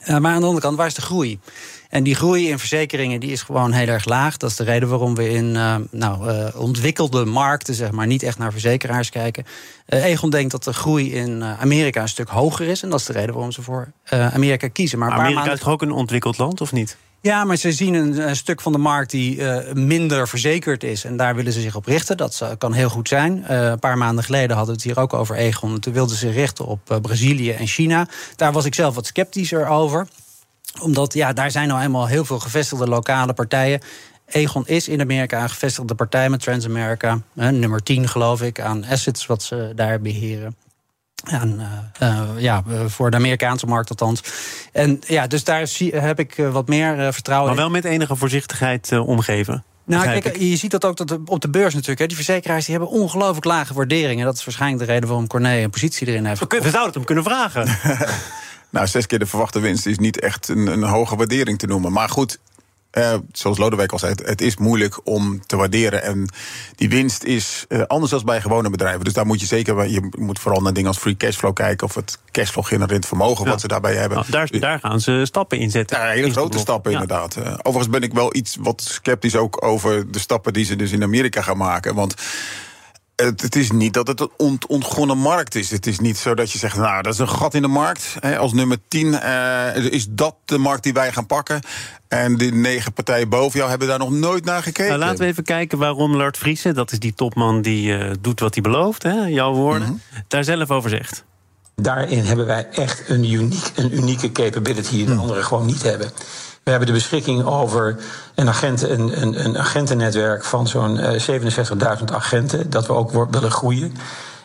maar 0.06 0.14
aan 0.14 0.40
de 0.40 0.46
andere 0.46 0.60
kant, 0.60 0.76
waar 0.76 0.86
is 0.86 0.94
de 0.94 1.00
groei? 1.00 1.38
En 1.90 2.02
die 2.02 2.14
groei 2.14 2.48
in 2.48 2.58
verzekeringen 2.58 3.20
die 3.20 3.30
is 3.30 3.42
gewoon 3.42 3.72
heel 3.72 3.86
erg 3.86 4.04
laag. 4.04 4.36
Dat 4.36 4.50
is 4.50 4.56
de 4.56 4.64
reden 4.64 4.88
waarom 4.88 5.14
we 5.14 5.28
in 5.28 5.52
nou, 5.90 6.50
ontwikkelde 6.54 7.24
markten 7.24 7.74
zeg 7.74 7.90
maar, 7.90 8.06
niet 8.06 8.22
echt 8.22 8.38
naar 8.38 8.52
verzekeraars 8.52 9.10
kijken. 9.10 9.46
Egon 9.86 10.30
denkt 10.30 10.50
dat 10.50 10.64
de 10.64 10.72
groei 10.72 11.12
in 11.12 11.44
Amerika 11.44 12.02
een 12.02 12.08
stuk 12.08 12.28
hoger 12.28 12.66
is. 12.66 12.82
En 12.82 12.90
dat 12.90 13.00
is 13.00 13.06
de 13.06 13.12
reden 13.12 13.34
waarom 13.34 13.52
ze 13.52 13.62
voor 13.62 13.92
Amerika 14.08 14.68
kiezen. 14.68 14.98
Maar, 14.98 15.08
maar 15.08 15.18
Amerika 15.18 15.38
maanden... 15.38 15.58
is 15.58 15.64
toch 15.64 15.72
ook 15.72 15.82
een 15.82 15.92
ontwikkeld 15.92 16.38
land, 16.38 16.60
of 16.60 16.72
niet? 16.72 16.96
Ja, 17.24 17.44
maar 17.44 17.56
ze 17.56 17.72
zien 17.72 17.94
een, 17.94 18.36
stuk 18.36 18.60
van 18.60 18.72
de 18.72 18.78
markt 18.78 19.10
die 19.10 19.36
uh, 19.36 19.72
minder 19.72 20.28
verzekerd 20.28 20.82
is. 20.82 21.04
En 21.04 21.16
daar 21.16 21.34
willen 21.34 21.52
ze 21.52 21.60
zich 21.60 21.76
op 21.76 21.86
richten. 21.86 22.16
Dat 22.16 22.54
kan 22.58 22.72
heel 22.72 22.88
goed 22.88 23.08
zijn. 23.08 23.52
Een 23.52 23.78
paar 23.78 23.98
maanden 23.98 24.24
geleden 24.24 24.56
hadden 24.56 24.74
we 24.74 24.80
het 24.80 24.90
hier 24.90 25.02
ook 25.02 25.12
over 25.12 25.36
Egon. 25.36 25.80
Toen 25.80 25.92
wilden 25.92 26.16
ze 26.16 26.30
richten 26.30 26.66
op 26.66 26.98
Brazilië 27.02 27.50
en 27.50 27.66
China. 27.66 28.06
Daar 28.36 28.52
was 28.52 28.64
ik 28.64 28.74
zelf 28.74 28.94
wat 28.94 29.06
sceptischer 29.06 29.66
over. 29.66 30.06
Omdat 30.80 31.14
ja, 31.14 31.32
daar 31.32 31.50
zijn 31.50 31.68
nou 31.68 31.82
eenmaal 31.82 32.06
heel 32.06 32.24
veel 32.24 32.38
gevestigde 32.40 32.88
lokale 32.88 33.32
partijen. 33.32 33.80
Egon 34.26 34.66
is 34.66 34.88
in 34.88 35.00
Amerika 35.00 35.42
een 35.42 35.50
gevestigde 35.50 35.94
partij 35.94 36.30
met 36.30 36.40
Transamerica. 36.40 37.20
nummer 37.32 37.82
10 37.82 38.08
geloof 38.08 38.42
ik 38.42 38.60
aan 38.60 38.84
assets 38.84 39.26
wat 39.26 39.42
ze 39.42 39.72
daar 39.74 40.00
beheren. 40.00 40.56
En, 41.24 41.60
uh, 42.02 42.20
ja, 42.36 42.62
voor 42.86 43.10
de 43.10 43.16
Amerikaanse 43.16 43.66
markt 43.66 43.90
althans. 43.90 44.22
En 44.72 45.00
ja, 45.06 45.26
dus 45.26 45.44
daar 45.44 45.66
zie, 45.66 45.96
heb 45.96 46.18
ik 46.18 46.36
wat 46.52 46.68
meer 46.68 47.12
vertrouwen 47.12 47.48
Maar 47.48 47.60
wel 47.60 47.70
met 47.70 47.84
enige 47.84 48.16
voorzichtigheid 48.16 48.92
omgeven. 48.92 49.64
Nou, 49.86 50.20
kijk, 50.20 50.36
je 50.36 50.56
ziet 50.56 50.70
dat 50.70 50.84
ook 50.84 50.96
dat 50.96 51.18
op 51.24 51.40
de 51.40 51.48
beurs 51.48 51.74
natuurlijk. 51.74 52.00
Hè, 52.00 52.06
die 52.06 52.16
verzekeraars 52.16 52.64
die 52.66 52.76
hebben 52.76 52.92
ongelooflijk 52.92 53.44
lage 53.44 53.74
waarderingen. 53.74 54.24
Dat 54.24 54.36
is 54.36 54.44
waarschijnlijk 54.44 54.86
de 54.86 54.92
reden 54.92 55.08
waarom 55.08 55.26
Corné 55.26 55.62
een 55.62 55.70
positie 55.70 56.06
erin 56.06 56.24
heeft. 56.24 56.40
We, 56.40 56.46
we 56.48 56.56
zouden 56.60 56.84
het 56.84 56.94
hem 56.94 57.04
kunnen 57.04 57.24
vragen. 57.24 57.78
nou, 58.70 58.86
zes 58.86 59.06
keer 59.06 59.18
de 59.18 59.26
verwachte 59.26 59.60
winst 59.60 59.86
is 59.86 59.98
niet 59.98 60.20
echt 60.20 60.48
een, 60.48 60.66
een 60.66 60.82
hoge 60.82 61.16
waardering 61.16 61.58
te 61.58 61.66
noemen. 61.66 61.92
Maar 61.92 62.08
goed, 62.08 62.38
uh, 62.94 63.14
zoals 63.32 63.58
Lodewijk 63.58 63.92
al 63.92 63.98
zei, 63.98 64.14
het 64.24 64.40
is 64.40 64.56
moeilijk 64.56 65.00
om 65.04 65.46
te 65.46 65.56
waarderen. 65.56 66.02
En 66.02 66.28
die 66.74 66.88
winst 66.88 67.24
is 67.24 67.64
uh, 67.68 67.82
anders 67.86 68.10
dan 68.10 68.22
bij 68.24 68.40
gewone 68.40 68.70
bedrijven. 68.70 69.04
Dus 69.04 69.12
daar 69.12 69.26
moet 69.26 69.40
je 69.40 69.46
zeker, 69.46 69.88
je 69.88 70.08
moet 70.18 70.38
vooral 70.38 70.60
naar 70.60 70.72
dingen 70.72 70.88
als 70.88 70.98
free 70.98 71.16
cashflow 71.16 71.54
kijken. 71.54 71.86
Of 71.86 71.94
het 71.94 72.18
cashflow 72.30 72.64
genererend 72.64 73.06
vermogen, 73.06 73.46
wat 73.46 73.60
ze 73.60 73.68
daarbij 73.68 73.94
hebben. 73.94 74.18
Nou, 74.18 74.30
daar, 74.30 74.60
daar, 74.60 74.78
gaan 74.78 75.00
ze 75.00 75.20
stappen 75.24 75.58
in 75.58 75.70
zetten. 75.70 75.98
Ja, 75.98 76.06
hele 76.06 76.30
grote 76.30 76.58
stappen 76.58 76.92
inderdaad. 76.92 77.36
Uh, 77.36 77.54
overigens 77.58 77.88
ben 77.88 78.02
ik 78.02 78.12
wel 78.12 78.36
iets 78.36 78.56
wat 78.60 78.82
sceptisch 78.82 79.36
ook 79.36 79.64
over 79.64 80.10
de 80.12 80.18
stappen 80.18 80.52
die 80.52 80.64
ze 80.64 80.76
dus 80.76 80.92
in 80.92 81.02
Amerika 81.02 81.42
gaan 81.42 81.56
maken. 81.56 81.94
Want 81.94 82.14
het, 83.16 83.42
het, 83.42 83.56
is 83.56 83.70
niet 83.70 83.94
dat 83.94 84.06
het 84.06 84.20
een 84.20 84.30
ont, 84.36 84.66
ontgonnen 84.66 85.18
markt 85.18 85.54
is. 85.54 85.70
Het 85.70 85.86
is 85.86 85.98
niet 85.98 86.16
zo 86.16 86.34
dat 86.34 86.52
je 86.52 86.58
zegt, 86.58 86.76
nou, 86.76 87.02
dat 87.02 87.12
is 87.12 87.18
een 87.18 87.28
gat 87.28 87.54
in 87.54 87.62
de 87.62 87.68
markt. 87.68 88.16
Hè, 88.20 88.38
als 88.38 88.52
nummer 88.52 88.78
10 88.88 89.06
uh, 89.06 89.76
is 89.76 90.06
dat 90.10 90.34
de 90.44 90.58
markt 90.58 90.82
die 90.82 90.92
wij 90.92 91.12
gaan 91.12 91.26
pakken. 91.26 91.60
En 92.08 92.36
de 92.36 92.44
negen 92.44 92.92
partijen 92.92 93.28
boven 93.28 93.58
jou 93.58 93.70
hebben 93.70 93.88
daar 93.88 93.98
nog 93.98 94.10
nooit 94.10 94.44
naar 94.44 94.62
gekeken. 94.62 94.88
Nou, 94.88 94.98
laten 94.98 95.18
we 95.18 95.26
even 95.26 95.44
kijken 95.44 95.78
waarom 95.78 96.16
Lord 96.16 96.36
Friese, 96.36 96.72
dat 96.72 96.92
is 96.92 96.98
die 96.98 97.14
topman 97.14 97.62
die 97.62 97.98
uh, 97.98 98.10
doet 98.20 98.40
wat 98.40 98.54
hij 98.54 98.62
belooft, 98.62 99.02
hè, 99.02 99.24
jouw 99.26 99.52
woorden, 99.52 99.88
mm 99.88 100.00
-hmm. 100.10 100.22
daar 100.28 100.44
zelf 100.44 100.70
over 100.70 100.90
zegt. 100.90 101.24
Daarin 101.76 102.24
hebben 102.24 102.46
wij 102.46 102.68
echt 102.70 103.08
een, 103.08 103.32
uniek, 103.32 103.70
een 103.74 103.96
unieke 103.96 104.32
capability 104.32 104.90
die 104.90 105.06
de 105.06 105.14
anderen 105.14 105.44
gewoon 105.44 105.66
niet 105.66 105.82
hebben. 105.82 106.12
We 106.64 106.70
hebben 106.70 106.88
de 106.88 106.94
beschikking 106.94 107.44
over 107.44 107.96
een, 108.34 108.48
agent, 108.48 108.82
een, 108.82 109.22
een, 109.22 109.44
een 109.44 109.58
agentennetwerk 109.58 110.44
van 110.44 110.66
zo'n 110.66 110.98
67.000 110.98 112.04
agenten, 112.12 112.70
dat 112.70 112.86
we 112.86 112.92
ook 112.92 113.30
willen 113.30 113.50
groeien. 113.50 113.94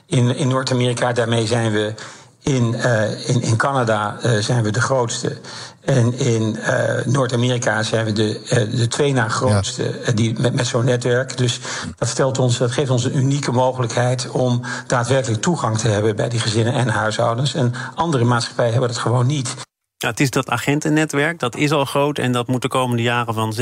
In, 0.05 0.35
in 0.35 0.47
Noord-Amerika, 0.47 1.13
daarmee 1.13 1.47
zijn 1.47 1.71
we 1.71 1.93
in, 2.39 2.73
uh, 2.73 3.29
in, 3.29 3.41
in 3.41 3.55
Canada 3.55 4.17
uh, 4.25 4.31
zijn 4.41 4.63
we 4.63 4.71
de 4.71 4.81
grootste. 4.81 5.37
En 5.85 6.13
in 6.13 6.57
uh, 6.59 7.05
Noord-Amerika 7.05 7.83
zijn 7.83 8.05
we 8.05 8.11
de, 8.11 8.41
de 8.75 8.87
twee 8.87 9.13
na 9.13 9.29
grootste 9.29 9.99
ja. 10.05 10.11
die, 10.11 10.39
met, 10.39 10.53
met 10.53 10.67
zo'n 10.67 10.85
netwerk. 10.85 11.37
Dus 11.37 11.59
dat, 11.97 12.07
stelt 12.07 12.39
ons, 12.39 12.57
dat 12.57 12.71
geeft 12.71 12.89
ons 12.89 13.03
een 13.03 13.17
unieke 13.17 13.51
mogelijkheid 13.51 14.29
om 14.29 14.61
daadwerkelijk 14.87 15.41
toegang 15.41 15.77
te 15.77 15.87
hebben 15.87 16.15
bij 16.15 16.29
die 16.29 16.39
gezinnen 16.39 16.73
en 16.73 16.87
huishoudens. 16.87 17.53
En 17.53 17.73
andere 17.95 18.23
maatschappijen 18.23 18.71
hebben 18.71 18.89
dat 18.89 18.99
gewoon 18.99 19.27
niet. 19.27 19.55
Ja, 20.01 20.09
het 20.09 20.19
is 20.19 20.29
dat 20.29 20.49
agentennetwerk, 20.49 21.39
dat 21.39 21.55
is 21.55 21.71
al 21.71 21.85
groot... 21.85 22.17
en 22.17 22.31
dat 22.31 22.47
moet 22.47 22.61
de 22.61 22.67
komende 22.67 23.01
jaren 23.01 23.33
van 23.33 23.55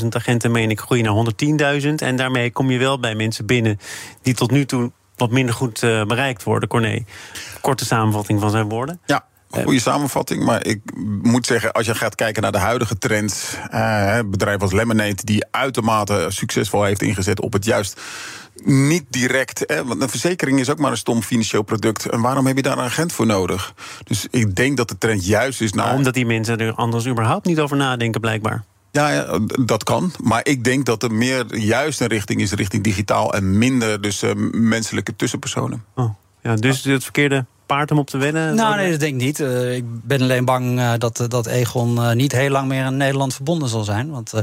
67.000 0.00 0.08
agenten, 0.08 0.50
meen 0.50 0.70
ik, 0.70 0.80
groeien 0.80 1.04
naar 1.04 1.80
110.000. 1.80 1.88
En 1.94 2.16
daarmee 2.16 2.50
kom 2.50 2.70
je 2.70 2.78
wel 2.78 3.00
bij 3.00 3.14
mensen 3.14 3.46
binnen 3.46 3.78
die 4.22 4.34
tot 4.34 4.50
nu 4.50 4.64
toe 4.64 4.92
wat 5.16 5.30
minder 5.30 5.54
goed 5.54 5.82
uh, 5.82 6.04
bereikt 6.04 6.42
worden. 6.42 6.68
Corné, 6.68 7.04
korte 7.60 7.84
samenvatting 7.84 8.40
van 8.40 8.50
zijn 8.50 8.68
woorden. 8.68 9.00
Ja, 9.06 9.24
Goede 9.50 9.80
samenvatting, 9.80 10.44
maar 10.44 10.66
ik 10.66 10.80
moet 11.22 11.46
zeggen, 11.46 11.72
als 11.72 11.86
je 11.86 11.94
gaat 11.94 12.14
kijken 12.14 12.42
naar 12.42 12.52
de 12.52 12.58
huidige 12.58 12.98
trends, 12.98 13.56
uh, 13.74 14.18
bedrijf 14.26 14.60
als 14.60 14.72
Lemonade, 14.72 15.24
die 15.24 15.46
uitermate 15.50 16.26
succesvol 16.28 16.84
heeft 16.84 17.02
ingezet 17.02 17.40
op 17.40 17.52
het 17.52 17.64
juist 17.64 18.00
niet 18.64 19.04
direct. 19.10 19.64
Hè, 19.66 19.84
want 19.84 20.02
een 20.02 20.08
verzekering 20.08 20.60
is 20.60 20.70
ook 20.70 20.78
maar 20.78 20.90
een 20.90 20.96
stom 20.96 21.22
financieel 21.22 21.62
product. 21.62 22.06
En 22.06 22.20
waarom 22.20 22.46
heb 22.46 22.56
je 22.56 22.62
daar 22.62 22.78
een 22.78 22.84
agent 22.84 23.12
voor 23.12 23.26
nodig? 23.26 23.74
Dus 24.04 24.26
ik 24.30 24.56
denk 24.56 24.76
dat 24.76 24.88
de 24.88 24.98
trend 24.98 25.26
juist 25.26 25.60
is 25.60 25.72
naar. 25.72 25.84
Nou, 25.84 25.96
omdat 25.96 26.14
die 26.14 26.26
mensen 26.26 26.58
er 26.58 26.74
anders 26.74 27.06
überhaupt 27.06 27.46
niet 27.46 27.60
over 27.60 27.76
nadenken, 27.76 28.20
blijkbaar. 28.20 28.64
Ja, 28.90 29.10
ja, 29.10 29.38
dat 29.64 29.84
kan. 29.84 30.12
Maar 30.22 30.40
ik 30.46 30.64
denk 30.64 30.86
dat 30.86 31.02
er 31.02 31.12
meer 31.12 31.56
juist 31.56 32.00
een 32.00 32.06
richting 32.06 32.40
is 32.40 32.52
richting 32.52 32.84
digitaal 32.84 33.34
en 33.34 33.58
minder 33.58 34.00
dus 34.00 34.22
uh, 34.22 34.30
menselijke 34.52 35.16
tussenpersonen. 35.16 35.84
Oh, 35.94 36.14
ja, 36.42 36.54
dus 36.54 36.84
het 36.84 37.02
verkeerde 37.02 37.46
paard 37.68 37.90
om 37.90 37.98
op 37.98 38.10
te 38.10 38.18
winnen? 38.18 38.54
Nou, 38.54 38.76
nee, 38.76 38.90
dat 38.90 39.00
denk 39.00 39.14
ik 39.14 39.20
niet. 39.20 39.38
Uh, 39.40 39.76
ik 39.76 39.84
ben 39.86 40.20
alleen 40.20 40.44
bang 40.44 40.78
uh, 40.78 40.92
dat, 40.98 41.24
dat 41.28 41.46
Egon 41.46 41.96
uh, 41.96 42.12
niet 42.12 42.32
heel 42.32 42.50
lang 42.50 42.68
meer 42.68 42.84
in 42.86 42.96
Nederland 42.96 43.34
verbonden 43.34 43.68
zal 43.68 43.84
zijn. 43.84 44.10
Want 44.10 44.32
70% 44.34 44.40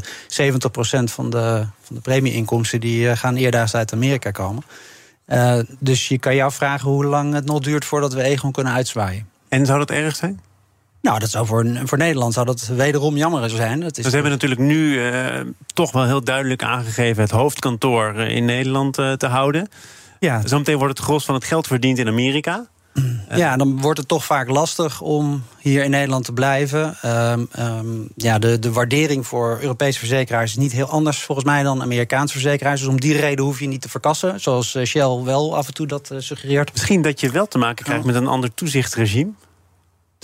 van 1.03 1.29
de, 1.29 1.65
van 1.82 1.96
de 1.96 2.01
premieinkomsten 2.01 2.79
die 2.79 3.15
gaan 3.15 3.36
eerder 3.36 3.70
uit 3.72 3.94
Amerika 3.94 4.32
komen. 4.32 4.63
dus 5.79 6.08
je 6.08 6.20
kan 6.20 6.36
je 6.36 6.44
afvragen 6.44 6.89
hoe 6.89 7.05
lang 7.05 7.34
het 7.34 7.46
nog 7.46 7.60
duurt 7.60 7.86
voordat 7.86 8.13
we 8.13 8.22
Egon 8.22 8.51
kunnen 8.51 8.74
uitzwaaien. 8.74 9.27
En 9.50 9.65
zou 9.65 9.79
dat 9.79 9.91
erg 9.91 10.15
zijn? 10.15 10.39
Nou, 11.01 11.20
dat 11.20 11.29
zou 11.29 11.46
voor, 11.46 11.65
voor 11.84 11.98
Nederland 11.98 12.34
zou 12.34 12.46
dat 12.46 12.67
wederom 12.67 13.17
jammer 13.17 13.50
zijn. 13.50 13.79
Dat 13.79 13.98
is 13.98 14.05
Ze 14.05 14.13
hebben 14.13 14.32
natuurlijk 14.32 14.62
nu 14.62 15.00
toch 15.74 15.91
wel 15.91 16.05
heel 16.05 16.24
duidelijk 16.24 16.63
aangegeven... 16.63 17.22
het 17.22 17.32
hoofdkantoor 17.32 18.15
in 18.15 18.46
Nederland 18.46 18.94
te 18.94 19.27
houden. 19.27 19.70
Ja. 20.20 20.41
Zometeen 20.46 20.77
wordt 20.77 20.98
het 20.98 21.08
gros 21.08 21.25
van 21.25 21.36
het 21.36 21.44
geld 21.44 21.67
verdiend 21.67 21.98
in 21.98 22.08
Amerika. 22.08 22.67
Ja, 23.35 23.57
dan 23.57 23.81
wordt 23.81 23.99
het 23.99 24.07
toch 24.07 24.25
vaak 24.25 24.49
lastig 24.49 25.01
om 25.01 25.43
hier 25.59 25.83
in 25.83 25.89
Nederland 25.89 26.25
te 26.25 26.33
blijven. 26.33 26.97
Um, 27.05 27.47
um, 27.59 28.09
ja, 28.15 28.39
de, 28.39 28.59
de 28.59 28.71
waardering 28.71 29.27
voor 29.27 29.57
Europese 29.61 29.99
verzekeraars 29.99 30.51
is 30.51 30.57
niet 30.57 30.71
heel 30.71 30.89
anders 30.89 31.23
volgens 31.23 31.47
mij 31.47 31.63
dan 31.63 31.81
Amerikaanse 31.81 32.33
verzekeraars. 32.33 32.79
Dus 32.79 32.89
om 32.89 32.99
die 32.99 33.17
reden 33.17 33.45
hoef 33.45 33.59
je 33.59 33.67
niet 33.67 33.81
te 33.81 33.89
verkassen, 33.89 34.39
zoals 34.39 34.75
eh, 34.75 34.85
Shell 34.85 35.21
wel 35.23 35.55
af 35.55 35.67
en 35.67 35.73
toe 35.73 35.87
dat 35.87 36.09
uh, 36.11 36.19
suggereert. 36.19 36.71
Misschien 36.71 37.01
dat 37.01 37.19
je 37.19 37.29
wel 37.29 37.47
te 37.47 37.57
maken 37.57 37.85
krijgt 37.85 38.05
met 38.05 38.15
een 38.15 38.27
ander 38.27 38.53
toezichtregime. 38.53 39.31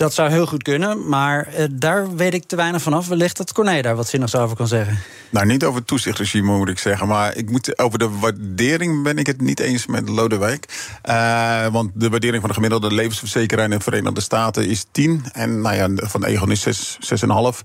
Dat 0.02 0.14
zou 0.14 0.30
heel 0.30 0.46
goed 0.46 0.62
kunnen, 0.62 1.08
maar 1.08 1.48
uh, 1.58 1.64
daar 1.72 2.16
weet 2.16 2.34
ik 2.34 2.44
te 2.44 2.56
weinig 2.56 2.82
vanaf. 2.82 3.08
Wellicht 3.08 3.36
dat 3.36 3.52
Corné 3.52 3.82
daar 3.82 3.96
wat 3.96 4.08
zinnigs 4.08 4.36
over 4.36 4.56
kan 4.56 4.68
zeggen. 4.68 4.98
Nou, 5.30 5.46
niet 5.46 5.64
over 5.64 5.78
het 5.78 5.86
toezichtregime 5.86 6.56
moet 6.56 6.68
ik 6.68 6.78
zeggen. 6.78 7.06
Maar 7.06 7.36
ik 7.36 7.50
moet, 7.50 7.78
over 7.78 7.98
de 7.98 8.10
waardering 8.18 9.02
ben 9.02 9.16
ik 9.16 9.26
het 9.26 9.40
niet 9.40 9.60
eens 9.60 9.86
met 9.86 10.08
Lodewijk. 10.08 10.90
Uh, 11.04 11.66
want 11.66 11.90
de 11.94 12.08
waardering 12.08 12.40
van 12.40 12.48
de 12.48 12.54
gemiddelde 12.54 12.94
levensverzekeraar 12.94 13.64
in 13.64 13.70
de 13.70 13.80
Verenigde 13.80 14.20
Staten 14.20 14.68
is 14.68 14.86
10. 14.90 15.24
En 15.32 15.60
nou 15.60 15.74
ja, 15.74 16.06
van 16.08 16.24
Egon 16.24 16.50
is 16.50 16.98
6,5. 17.24 17.60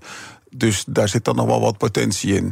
Dus 0.50 0.84
daar 0.86 1.08
zit 1.08 1.24
dan 1.24 1.36
nog 1.36 1.46
wel 1.46 1.60
wat 1.60 1.78
potentie 1.78 2.34
in. 2.34 2.44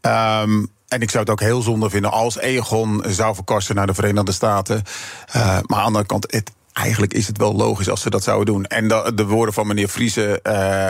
Um, 0.00 0.68
en 0.88 1.00
ik 1.00 1.10
zou 1.10 1.22
het 1.22 1.32
ook 1.32 1.40
heel 1.40 1.62
zonde 1.62 1.90
vinden 1.90 2.10
als 2.10 2.38
Egon 2.38 3.04
zou 3.08 3.34
verkassen 3.34 3.74
naar 3.74 3.86
de 3.86 3.94
Verenigde 3.94 4.32
Staten. 4.32 4.82
Uh, 5.36 5.42
maar 5.44 5.58
aan 5.58 5.66
de 5.66 5.74
andere 5.74 6.06
kant, 6.06 6.32
het 6.32 6.50
eigenlijk 6.72 7.14
is 7.14 7.26
het 7.26 7.38
wel 7.38 7.54
logisch 7.54 7.88
als 7.88 8.00
ze 8.00 8.10
dat 8.10 8.22
zouden 8.22 8.54
doen. 8.54 8.64
En 8.64 8.88
de, 8.88 9.12
de 9.14 9.26
woorden 9.26 9.54
van 9.54 9.66
meneer 9.66 9.88
Friese, 9.88 10.40
uh, 10.42 10.88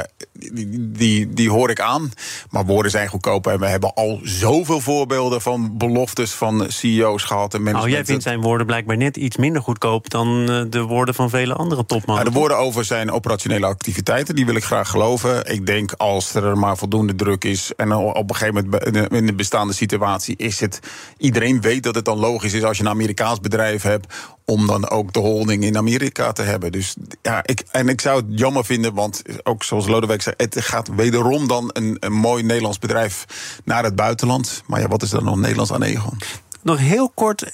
die, 0.52 0.90
die, 0.90 1.32
die, 1.32 1.50
hoor 1.50 1.70
ik 1.70 1.80
aan. 1.80 2.10
Maar 2.50 2.64
woorden 2.64 2.90
zijn 2.90 3.08
goedkoop. 3.08 3.46
En 3.46 3.58
we 3.58 3.66
hebben 3.66 3.94
al 3.94 4.20
zoveel 4.22 4.80
voorbeelden 4.80 5.40
van 5.40 5.76
beloftes 5.78 6.30
van 6.32 6.64
CEO's 6.68 7.22
gehad. 7.22 7.54
En 7.54 7.62
nou, 7.62 7.90
jij 7.90 8.04
vindt 8.04 8.22
zijn 8.22 8.40
woorden 8.40 8.66
blijkbaar 8.66 8.96
net 8.96 9.16
iets 9.16 9.36
minder 9.36 9.62
goedkoop... 9.62 10.10
dan 10.10 10.50
eh, 10.50 10.62
de 10.70 10.80
woorden 10.80 11.14
van 11.14 11.30
vele 11.30 11.54
andere 11.54 11.86
topmannen. 11.86 12.24
de 12.24 12.38
woorden 12.38 12.58
over 12.58 12.84
zijn 12.84 13.10
operationele 13.10 13.66
activiteiten, 13.66 14.34
die 14.34 14.46
wil 14.46 14.54
ik 14.54 14.64
graag 14.64 14.88
geloven. 14.90 15.52
Ik 15.52 15.66
denk 15.66 15.92
als 15.92 16.34
er 16.34 16.58
maar 16.58 16.76
voldoende 16.76 17.14
druk 17.14 17.44
is... 17.44 17.72
en 17.76 17.94
op 17.94 18.30
een 18.30 18.36
gegeven 18.36 18.64
moment 18.64 19.12
in 19.12 19.26
de 19.26 19.34
bestaande 19.34 19.72
situatie 19.72 20.36
is 20.36 20.60
het... 20.60 20.80
iedereen 21.18 21.60
weet 21.60 21.82
dat 21.82 21.94
het 21.94 22.04
dan 22.04 22.18
logisch 22.18 22.52
is 22.52 22.62
als 22.62 22.76
je 22.76 22.82
een 22.82 22.90
Amerikaans 22.90 23.40
bedrijf 23.40 23.82
hebt 23.82 24.14
om 24.50 24.66
dan 24.66 24.88
ook 24.88 25.12
de 25.12 25.18
holding 25.18 25.64
in 25.64 25.76
Amerika 25.76 26.32
te 26.32 26.42
hebben. 26.42 26.72
Dus 26.72 26.96
ja, 27.22 27.40
ik, 27.44 27.64
en 27.70 27.88
ik 27.88 28.00
zou 28.00 28.16
het 28.16 28.38
jammer 28.38 28.64
vinden, 28.64 28.94
want 28.94 29.22
ook 29.42 29.64
zoals 29.64 29.86
Lodewijk 29.86 30.22
zei, 30.22 30.34
het 30.38 30.56
gaat 30.60 30.88
wederom 30.94 31.48
dan 31.48 31.70
een, 31.72 31.96
een 32.00 32.12
mooi 32.12 32.42
Nederlands 32.42 32.78
bedrijf 32.78 33.24
naar 33.64 33.84
het 33.84 33.96
buitenland. 33.96 34.62
Maar 34.66 34.80
ja, 34.80 34.88
wat 34.88 35.02
is 35.02 35.10
dan 35.10 35.24
nog 35.24 35.36
Nederlands 35.36 35.72
aan 35.72 35.82
Egon? 35.82 36.18
Nog 36.62 36.78
heel 36.78 37.10
kort 37.14 37.52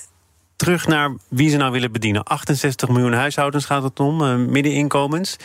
terug 0.56 0.86
naar 0.86 1.14
wie 1.28 1.50
ze 1.50 1.56
nou 1.56 1.72
willen 1.72 1.92
bedienen. 1.92 2.24
68 2.24 2.88
miljoen 2.88 3.12
huishoudens 3.12 3.64
gaat 3.64 3.82
het 3.82 4.00
om, 4.00 4.22
uh, 4.22 4.34
middeninkomens. 4.34 5.36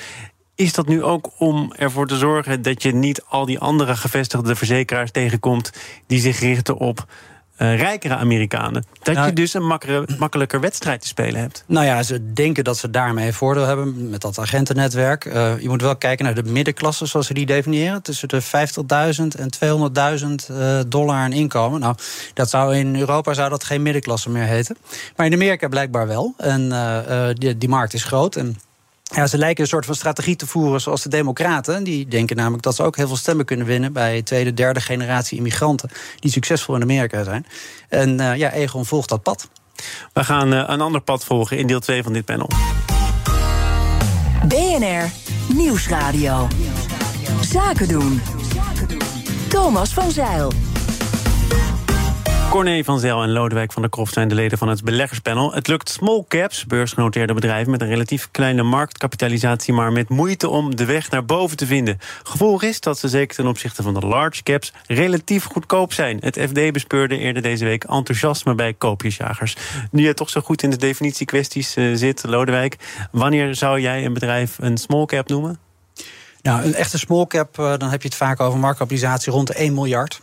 Is 0.55 0.73
dat 0.73 0.87
nu 0.87 1.03
ook 1.03 1.31
om 1.37 1.73
ervoor 1.73 2.07
te 2.07 2.17
zorgen 2.17 2.61
dat 2.61 2.83
je 2.83 2.93
niet 2.93 3.23
al 3.23 3.45
die 3.45 3.59
andere 3.59 3.95
gevestigde 3.95 4.55
verzekeraars 4.55 5.11
tegenkomt 5.11 5.71
die 6.07 6.19
zich 6.19 6.39
richten 6.39 6.77
op 6.77 7.05
uh, 7.61 7.77
rijkere 7.77 8.15
Amerikanen. 8.15 8.85
Dat 9.03 9.25
je 9.25 9.33
dus 9.33 9.53
een 9.53 9.65
makkelijker 10.17 10.59
wedstrijd 10.59 11.01
te 11.01 11.07
spelen 11.07 11.39
hebt. 11.41 11.63
Nou 11.67 11.85
ja, 11.85 12.03
ze 12.03 12.33
denken 12.33 12.63
dat 12.63 12.77
ze 12.77 12.89
daarmee 12.89 13.33
voordeel 13.33 13.65
hebben 13.65 14.09
met 14.09 14.21
dat 14.21 14.39
agentennetwerk. 14.39 15.25
Uh, 15.25 15.59
je 15.59 15.69
moet 15.69 15.81
wel 15.81 15.95
kijken 15.95 16.25
naar 16.25 16.35
de 16.35 16.43
middenklasse, 16.43 17.05
zoals 17.05 17.27
ze 17.27 17.33
die 17.33 17.45
definiëren. 17.45 18.01
Tussen 18.01 18.27
de 18.27 18.41
50.000 18.41 18.49
en 19.39 19.49
200.000 20.49 20.55
uh, 20.57 20.79
dollar 20.87 21.15
aan 21.15 21.31
inkomen. 21.31 21.79
Nou, 21.79 21.95
dat 22.33 22.49
zou 22.49 22.75
in 22.75 22.95
Europa 22.95 23.33
zou 23.33 23.49
dat 23.49 23.63
geen 23.63 23.81
middenklasse 23.81 24.29
meer 24.29 24.45
heten. 24.45 24.77
Maar 25.15 25.25
in 25.25 25.33
Amerika 25.33 25.67
blijkbaar 25.67 26.07
wel. 26.07 26.33
En 26.37 26.69
die, 27.33 27.57
die 27.57 27.69
markt 27.69 27.93
is 27.93 28.03
groot. 28.03 28.35
En 28.35 28.57
ja, 29.11 29.27
ze 29.27 29.37
lijken 29.37 29.63
een 29.63 29.69
soort 29.69 29.85
van 29.85 29.95
strategie 29.95 30.35
te 30.35 30.47
voeren 30.47 30.81
zoals 30.81 31.03
de 31.03 31.09
Democraten. 31.09 31.83
Die 31.83 32.07
denken 32.07 32.35
namelijk 32.35 32.63
dat 32.63 32.75
ze 32.75 32.83
ook 32.83 32.95
heel 32.95 33.07
veel 33.07 33.15
stemmen 33.15 33.45
kunnen 33.45 33.65
winnen 33.65 33.93
bij 33.93 34.21
tweede, 34.21 34.53
derde 34.53 34.81
generatie 34.81 35.37
immigranten. 35.37 35.89
die 36.19 36.31
succesvol 36.31 36.75
in 36.75 36.81
Amerika 36.81 37.23
zijn. 37.23 37.45
En 37.89 38.19
uh, 38.21 38.35
ja, 38.35 38.51
Egon 38.51 38.85
volgt 38.85 39.09
dat 39.09 39.23
pad. 39.23 39.49
We 40.13 40.23
gaan 40.23 40.53
uh, 40.53 40.63
een 40.67 40.81
ander 40.81 41.01
pad 41.01 41.23
volgen 41.23 41.57
in 41.57 41.67
deel 41.67 41.79
2 41.79 42.03
van 42.03 42.13
dit 42.13 42.25
panel. 42.25 42.49
BNR 44.47 45.11
Nieuwsradio. 45.53 46.47
Zaken 47.41 47.87
doen. 47.87 48.21
Thomas 49.49 49.93
van 49.93 50.11
Zeil. 50.11 50.70
Corné 52.51 52.83
van 52.83 52.99
Zel 52.99 53.23
en 53.23 53.31
Lodewijk 53.31 53.71
van 53.71 53.81
der 53.81 53.91
Kroft 53.91 54.13
zijn 54.13 54.27
de 54.27 54.35
leden 54.35 54.57
van 54.57 54.67
het 54.67 54.83
beleggerspanel. 54.83 55.53
Het 55.53 55.67
lukt 55.67 55.89
small 55.89 56.23
caps, 56.27 56.65
beursgenoteerde 56.65 57.33
bedrijven 57.33 57.71
met 57.71 57.81
een 57.81 57.87
relatief 57.87 58.29
kleine 58.31 58.63
marktkapitalisatie, 58.63 59.73
maar 59.73 59.91
met 59.91 60.09
moeite 60.09 60.49
om 60.49 60.75
de 60.75 60.85
weg 60.85 61.09
naar 61.09 61.25
boven 61.25 61.57
te 61.57 61.65
vinden. 61.65 61.97
Gevolg 62.23 62.63
is 62.63 62.79
dat 62.79 62.99
ze 62.99 63.07
zeker 63.07 63.35
ten 63.35 63.47
opzichte 63.47 63.83
van 63.83 63.93
de 63.93 63.99
large 63.99 64.43
caps 64.43 64.73
relatief 64.87 65.43
goedkoop 65.43 65.93
zijn. 65.93 66.17
Het 66.21 66.39
FD 66.39 66.71
bespeurde 66.71 67.17
eerder 67.17 67.41
deze 67.41 67.65
week 67.65 67.83
enthousiasme 67.83 68.55
bij 68.55 68.73
koopjesjagers. 68.73 69.55
Nu 69.91 70.03
je 70.03 70.13
toch 70.13 70.29
zo 70.29 70.41
goed 70.41 70.63
in 70.63 70.69
de 70.69 70.77
definitiekwesties 70.77 71.77
uh, 71.77 71.95
zit, 71.95 72.23
Lodewijk, 72.23 72.75
wanneer 73.11 73.55
zou 73.55 73.79
jij 73.79 74.05
een 74.05 74.13
bedrijf 74.13 74.57
een 74.59 74.77
small 74.77 75.05
cap 75.05 75.27
noemen? 75.27 75.59
Nou, 76.41 76.63
een 76.63 76.73
echte 76.73 76.97
small 76.97 77.27
cap, 77.27 77.59
uh, 77.59 77.77
dan 77.77 77.89
heb 77.89 78.01
je 78.01 78.07
het 78.07 78.17
vaak 78.17 78.39
over 78.39 78.59
marktkapitalisatie 78.59 79.31
rond 79.31 79.47
de 79.47 79.53
1 79.53 79.73
miljard. 79.73 80.21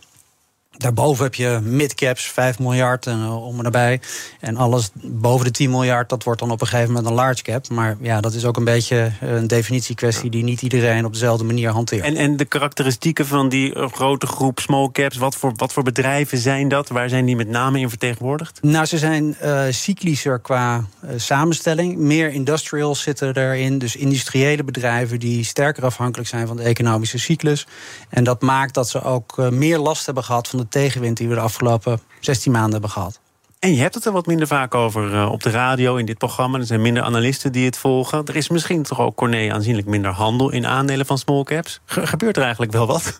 Daarboven 0.79 1.23
heb 1.23 1.35
je 1.35 1.59
midcaps, 1.63 2.25
5 2.25 2.59
miljard 2.59 3.07
en 3.07 3.19
uh, 3.19 3.45
om 3.45 3.57
en 3.57 3.63
nabij. 3.63 3.99
En 4.39 4.57
alles 4.57 4.89
boven 4.93 5.45
de 5.45 5.51
10 5.51 5.69
miljard, 5.69 6.09
dat 6.09 6.23
wordt 6.23 6.39
dan 6.39 6.51
op 6.51 6.61
een 6.61 6.67
gegeven 6.67 6.93
moment 6.93 7.09
een 7.09 7.15
large 7.15 7.43
cap. 7.43 7.69
Maar 7.69 7.97
ja, 8.01 8.21
dat 8.21 8.33
is 8.33 8.45
ook 8.45 8.57
een 8.57 8.63
beetje 8.63 9.11
een 9.21 9.47
definitiekwestie 9.47 10.29
die 10.29 10.43
niet 10.43 10.61
iedereen 10.61 11.05
op 11.05 11.13
dezelfde 11.13 11.43
manier 11.43 11.69
hanteert. 11.69 12.03
En, 12.03 12.15
en 12.15 12.37
de 12.37 12.45
karakteristieken 12.45 13.25
van 13.25 13.49
die 13.49 13.75
uh, 13.75 13.87
grote 13.91 14.27
groep 14.27 14.59
small 14.59 14.89
caps, 14.91 15.17
wat 15.17 15.35
voor, 15.35 15.51
wat 15.55 15.73
voor 15.73 15.83
bedrijven 15.83 16.37
zijn 16.37 16.67
dat? 16.67 16.89
Waar 16.89 17.09
zijn 17.09 17.25
die 17.25 17.35
met 17.35 17.47
name 17.47 17.79
in 17.79 17.89
vertegenwoordigd? 17.89 18.59
Nou, 18.61 18.85
ze 18.85 18.97
zijn 18.97 19.35
uh, 19.43 19.61
cyclischer 19.69 20.39
qua 20.39 20.83
samenstelling. 21.15 21.97
Meer 21.97 22.31
industrials 22.31 23.01
zitten 23.01 23.37
erin. 23.37 23.77
Dus 23.77 23.95
industriële 23.95 24.63
bedrijven 24.63 25.19
die 25.19 25.43
sterker 25.43 25.83
afhankelijk 25.83 26.29
zijn 26.29 26.47
van 26.47 26.57
de 26.57 26.63
economische 26.63 27.19
cyclus. 27.19 27.67
En 28.09 28.23
dat 28.23 28.41
maakt 28.41 28.73
dat 28.73 28.89
ze 28.89 29.03
ook 29.03 29.37
meer 29.49 29.77
last 29.77 30.05
hebben 30.05 30.23
gehad 30.23 30.47
van 30.47 30.59
de 30.59 30.67
tegenwind 30.69 31.17
die 31.17 31.27
we 31.27 31.33
de 31.33 31.39
afgelopen 31.39 31.99
16 32.19 32.51
maanden 32.51 32.71
hebben 32.71 32.89
gehad. 32.89 33.19
En 33.59 33.73
je 33.73 33.81
hebt 33.81 33.95
het 33.95 34.05
er 34.05 34.11
wat 34.11 34.25
minder 34.25 34.47
vaak 34.47 34.75
over 34.75 35.13
uh, 35.13 35.31
op 35.31 35.43
de 35.43 35.49
radio 35.49 35.95
in 35.95 36.05
dit 36.05 36.17
programma. 36.17 36.57
Er 36.57 36.65
zijn 36.65 36.81
minder 36.81 37.03
analisten 37.03 37.51
die 37.51 37.65
het 37.65 37.77
volgen. 37.77 38.25
Er 38.25 38.35
is 38.35 38.49
misschien 38.49 38.83
toch 38.83 38.99
ook, 38.99 39.15
Corné, 39.15 39.53
aanzienlijk 39.53 39.87
minder 39.87 40.11
handel 40.11 40.51
in 40.51 40.67
aandelen 40.67 41.05
van 41.05 41.17
small 41.17 41.43
caps. 41.43 41.79
Ge 41.85 42.07
gebeurt 42.07 42.37
er 42.37 42.43
eigenlijk 42.43 42.71
wel 42.71 42.87
wat? 42.87 43.19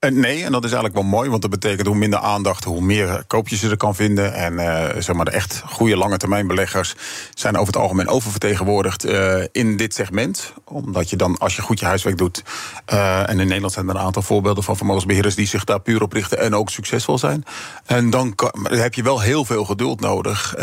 Uh, 0.00 0.10
nee, 0.10 0.44
en 0.44 0.52
dat 0.52 0.64
is 0.64 0.72
eigenlijk 0.72 0.94
wel 0.94 1.10
mooi, 1.10 1.30
want 1.30 1.42
dat 1.42 1.50
betekent 1.50 1.86
hoe 1.86 1.96
minder 1.96 2.18
aandacht, 2.18 2.64
hoe 2.64 2.80
meer 2.80 3.24
koopjes 3.26 3.60
je 3.60 3.70
er 3.70 3.76
kan 3.76 3.94
vinden. 3.94 4.34
En 4.34 4.52
uh, 4.52 4.84
zeg 4.98 5.16
maar 5.16 5.24
de 5.24 5.30
echt 5.30 5.62
goede 5.66 5.96
lange 5.96 6.16
termijn 6.16 6.46
beleggers 6.46 6.94
zijn 7.34 7.56
over 7.56 7.72
het 7.72 7.82
algemeen 7.82 8.08
oververtegenwoordigd 8.08 9.06
uh, 9.06 9.42
in 9.52 9.76
dit 9.76 9.94
segment. 9.94 10.52
Omdat 10.64 11.10
je 11.10 11.16
dan, 11.16 11.38
als 11.38 11.56
je 11.56 11.62
goed 11.62 11.80
je 11.80 11.86
huiswerk 11.86 12.18
doet. 12.18 12.42
en 12.84 13.40
in 13.40 13.46
Nederland 13.46 13.72
zijn 13.72 13.88
er 13.88 13.94
een 13.94 14.00
aantal 14.00 14.22
voorbeelden 14.22 14.64
van 14.64 14.76
vermogensbeheerders 14.76 15.34
die 15.34 15.46
zich 15.46 15.64
daar 15.64 15.80
puur 15.80 16.02
op 16.02 16.12
richten 16.12 16.38
en 16.38 16.54
ook 16.54 16.70
succesvol 16.70 17.18
zijn. 17.18 17.44
En 17.84 18.10
dan 18.10 18.34
heb 18.62 18.94
je 18.94 19.02
wel 19.02 19.20
heel 19.20 19.44
veel 19.44 19.64
geduld 19.64 20.00
nodig. 20.00 20.54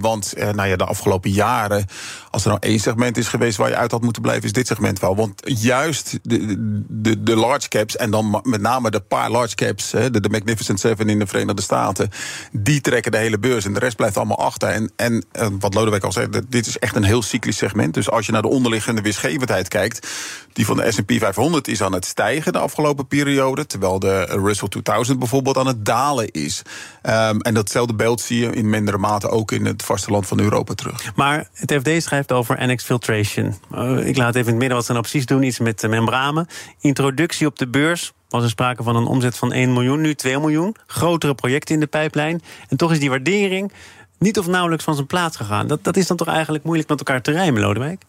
want 0.00 0.34
nou 0.36 0.68
ja, 0.68 0.76
de 0.76 0.84
afgelopen 0.84 1.30
jaren, 1.30 1.86
als 2.30 2.42
er 2.42 2.48
nou 2.48 2.60
één 2.62 2.80
segment 2.80 3.16
is 3.16 3.28
geweest 3.28 3.56
waar 3.56 3.68
je 3.68 3.76
uit 3.76 3.90
had 3.90 4.02
moeten 4.02 4.22
blijven, 4.22 4.44
is 4.44 4.52
dit 4.52 4.66
segment 4.66 4.98
wel. 4.98 5.16
Want 5.16 5.42
juist 5.44 6.18
de, 6.22 6.54
de, 6.88 7.22
de 7.22 7.36
large 7.36 7.68
caps 7.68 7.96
en 7.96 8.10
dan 8.10 8.40
met 8.42 8.60
name 8.60 8.77
name 8.78 8.90
de 8.90 9.00
paar 9.00 9.30
large 9.30 9.54
caps, 9.54 9.90
de, 9.90 10.20
de 10.20 10.28
Magnificent 10.28 10.80
Seven 10.80 11.08
in 11.08 11.18
de 11.18 11.26
Verenigde 11.26 11.62
Staten, 11.62 12.10
die 12.52 12.80
trekken 12.80 13.12
de 13.12 13.18
hele 13.18 13.38
beurs 13.38 13.64
en 13.64 13.72
de 13.72 13.78
rest 13.78 13.96
blijft 13.96 14.16
allemaal 14.16 14.38
achter. 14.38 14.68
En, 14.68 14.92
en 14.96 15.24
wat 15.58 15.74
Lodewijk 15.74 16.04
al 16.04 16.12
zei, 16.12 16.28
dit 16.48 16.66
is 16.66 16.78
echt 16.78 16.96
een 16.96 17.04
heel 17.04 17.22
cyclisch 17.22 17.56
segment. 17.56 17.94
Dus 17.94 18.10
als 18.10 18.26
je 18.26 18.32
naar 18.32 18.42
de 18.42 18.48
onderliggende 18.48 19.00
weergevendheid 19.00 19.68
kijkt, 19.68 20.08
die 20.52 20.66
van 20.66 20.76
de 20.76 20.92
SP 20.96 21.10
500 21.12 21.68
is 21.68 21.82
aan 21.82 21.92
het 21.92 22.04
stijgen 22.04 22.52
de 22.52 22.58
afgelopen 22.58 23.06
periode, 23.06 23.66
terwijl 23.66 23.98
de 23.98 24.24
Russell 24.24 24.68
2000 24.68 25.18
bijvoorbeeld 25.18 25.56
aan 25.56 25.66
het 25.66 25.84
dalen 25.84 26.30
is. 26.30 26.62
Um, 27.02 27.40
en 27.40 27.54
datzelfde 27.54 27.94
beeld 27.94 28.20
zie 28.20 28.40
je 28.40 28.50
in 28.50 28.70
mindere 28.70 28.98
mate 28.98 29.28
ook 29.28 29.52
in 29.52 29.66
het 29.66 29.82
vasteland 29.82 30.26
van 30.26 30.40
Europa 30.40 30.74
terug. 30.74 31.16
Maar 31.16 31.48
het 31.52 31.72
FD 31.72 32.02
schrijft 32.02 32.32
over 32.32 32.66
NX 32.66 32.84
Filtration. 32.84 33.54
Uh, 33.74 34.06
ik 34.06 34.16
laat 34.16 34.34
even 34.34 34.40
in 34.40 34.46
het 34.46 34.58
midden 34.58 34.76
wat 34.76 34.86
ze 34.86 34.92
nou 34.92 35.02
precies 35.02 35.26
doen, 35.26 35.42
iets 35.42 35.58
met 35.58 35.82
membranen. 35.82 36.46
Introductie 36.80 37.46
op 37.46 37.58
de 37.58 37.68
beurs 37.68 38.12
was 38.28 38.42
er 38.42 38.48
sprake 38.48 38.82
van 38.82 38.96
een 38.96 39.06
omzet 39.06 39.36
van 39.36 39.52
1 39.52 39.72
miljoen, 39.72 40.00
nu 40.00 40.14
2 40.14 40.38
miljoen. 40.38 40.76
Grotere 40.86 41.34
projecten 41.34 41.74
in 41.74 41.80
de 41.80 41.86
pijplijn. 41.86 42.42
En 42.68 42.76
toch 42.76 42.92
is 42.92 43.00
die 43.00 43.10
waardering 43.10 43.72
niet 44.18 44.38
of 44.38 44.46
nauwelijks 44.46 44.84
van 44.84 44.94
zijn 44.94 45.06
plaats 45.06 45.36
gegaan. 45.36 45.66
Dat, 45.66 45.84
dat 45.84 45.96
is 45.96 46.06
dan 46.06 46.16
toch 46.16 46.28
eigenlijk 46.28 46.64
moeilijk 46.64 46.88
met 46.88 46.98
elkaar 46.98 47.22
te 47.22 47.30
rijmen, 47.30 47.62
Lodewijk? 47.62 48.02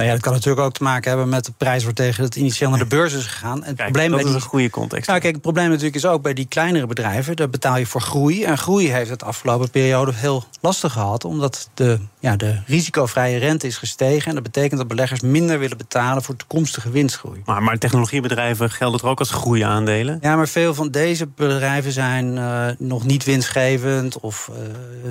Nou 0.00 0.12
ja, 0.12 0.18
dat 0.18 0.28
kan 0.28 0.36
natuurlijk 0.36 0.66
ook 0.66 0.72
te 0.72 0.82
maken 0.82 1.10
hebben 1.10 1.28
met 1.28 1.44
de 1.44 1.52
prijs 1.56 1.84
waartegen 1.84 2.24
het 2.24 2.36
initieel 2.36 2.70
naar 2.70 2.78
de 2.78 2.86
beurs 2.86 3.12
is 3.12 3.26
gegaan. 3.26 3.56
het 3.64 3.64
kijk, 3.64 3.76
probleem 3.76 4.10
dat 4.10 4.24
is 4.24 4.34
een 4.34 4.40
goede 4.40 4.70
context. 4.70 5.08
Nou, 5.08 5.20
kijk, 5.20 5.32
het 5.32 5.42
probleem 5.42 5.68
natuurlijk 5.68 5.96
is 5.96 6.06
ook 6.06 6.22
bij 6.22 6.34
die 6.34 6.46
kleinere 6.46 6.86
bedrijven. 6.86 7.36
Daar 7.36 7.50
betaal 7.50 7.76
je 7.76 7.86
voor 7.86 8.00
groei. 8.00 8.44
En 8.44 8.58
groei 8.58 8.90
heeft 8.90 9.10
het 9.10 9.24
afgelopen 9.24 9.70
periode 9.70 10.12
heel 10.14 10.44
lastig 10.60 10.92
gehad. 10.92 11.24
Omdat 11.24 11.70
de, 11.74 11.98
ja, 12.18 12.36
de 12.36 12.60
risicovrije 12.66 13.38
rente 13.38 13.66
is 13.66 13.76
gestegen. 13.76 14.28
En 14.28 14.34
dat 14.34 14.42
betekent 14.42 14.78
dat 14.78 14.88
beleggers 14.88 15.20
minder 15.20 15.58
willen 15.58 15.76
betalen 15.76 16.22
voor 16.22 16.36
toekomstige 16.36 16.90
winstgroei. 16.90 17.42
Maar, 17.44 17.62
maar 17.62 17.78
technologiebedrijven 17.78 18.70
gelden 18.70 19.00
er 19.00 19.06
ook 19.06 19.18
als 19.18 19.30
groeiaandelen? 19.30 20.18
Ja, 20.20 20.36
maar 20.36 20.48
veel 20.48 20.74
van 20.74 20.90
deze 20.90 21.26
bedrijven 21.26 21.92
zijn 21.92 22.36
uh, 22.36 22.66
nog 22.78 23.04
niet 23.04 23.24
winstgevend. 23.24 24.20
Of 24.20 24.50
uh, 24.52 24.56